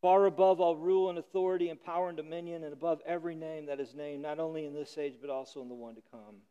Far 0.00 0.26
above 0.26 0.60
all 0.60 0.76
rule 0.76 1.10
and 1.10 1.18
authority 1.18 1.68
and 1.68 1.80
power 1.80 2.08
and 2.08 2.16
dominion, 2.16 2.64
and 2.64 2.72
above 2.72 3.00
every 3.06 3.36
name 3.36 3.66
that 3.66 3.78
is 3.78 3.94
named, 3.94 4.22
not 4.22 4.40
only 4.40 4.66
in 4.66 4.74
this 4.74 4.98
age, 4.98 5.14
but 5.20 5.30
also 5.30 5.62
in 5.62 5.68
the 5.68 5.74
one 5.74 5.94
to 5.94 6.02
come. 6.10 6.42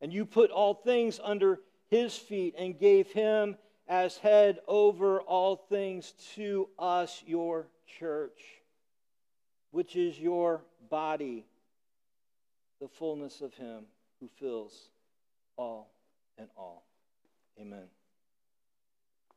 And 0.00 0.12
you 0.12 0.24
put 0.24 0.50
all 0.50 0.72
things 0.72 1.20
under 1.22 1.60
his 1.88 2.16
feet 2.16 2.54
and 2.56 2.78
gave 2.78 3.08
him 3.08 3.56
as 3.86 4.16
head 4.16 4.60
over 4.66 5.20
all 5.20 5.56
things 5.56 6.14
to 6.36 6.68
us, 6.78 7.22
your 7.26 7.66
church, 7.98 8.40
which 9.72 9.96
is 9.96 10.18
your 10.18 10.62
body, 10.88 11.44
the 12.80 12.88
fullness 12.88 13.40
of 13.40 13.54
him 13.54 13.84
who 14.20 14.28
fills 14.38 14.88
all 15.56 15.90
in 16.38 16.46
all. 16.56 16.84
Amen. 17.60 17.88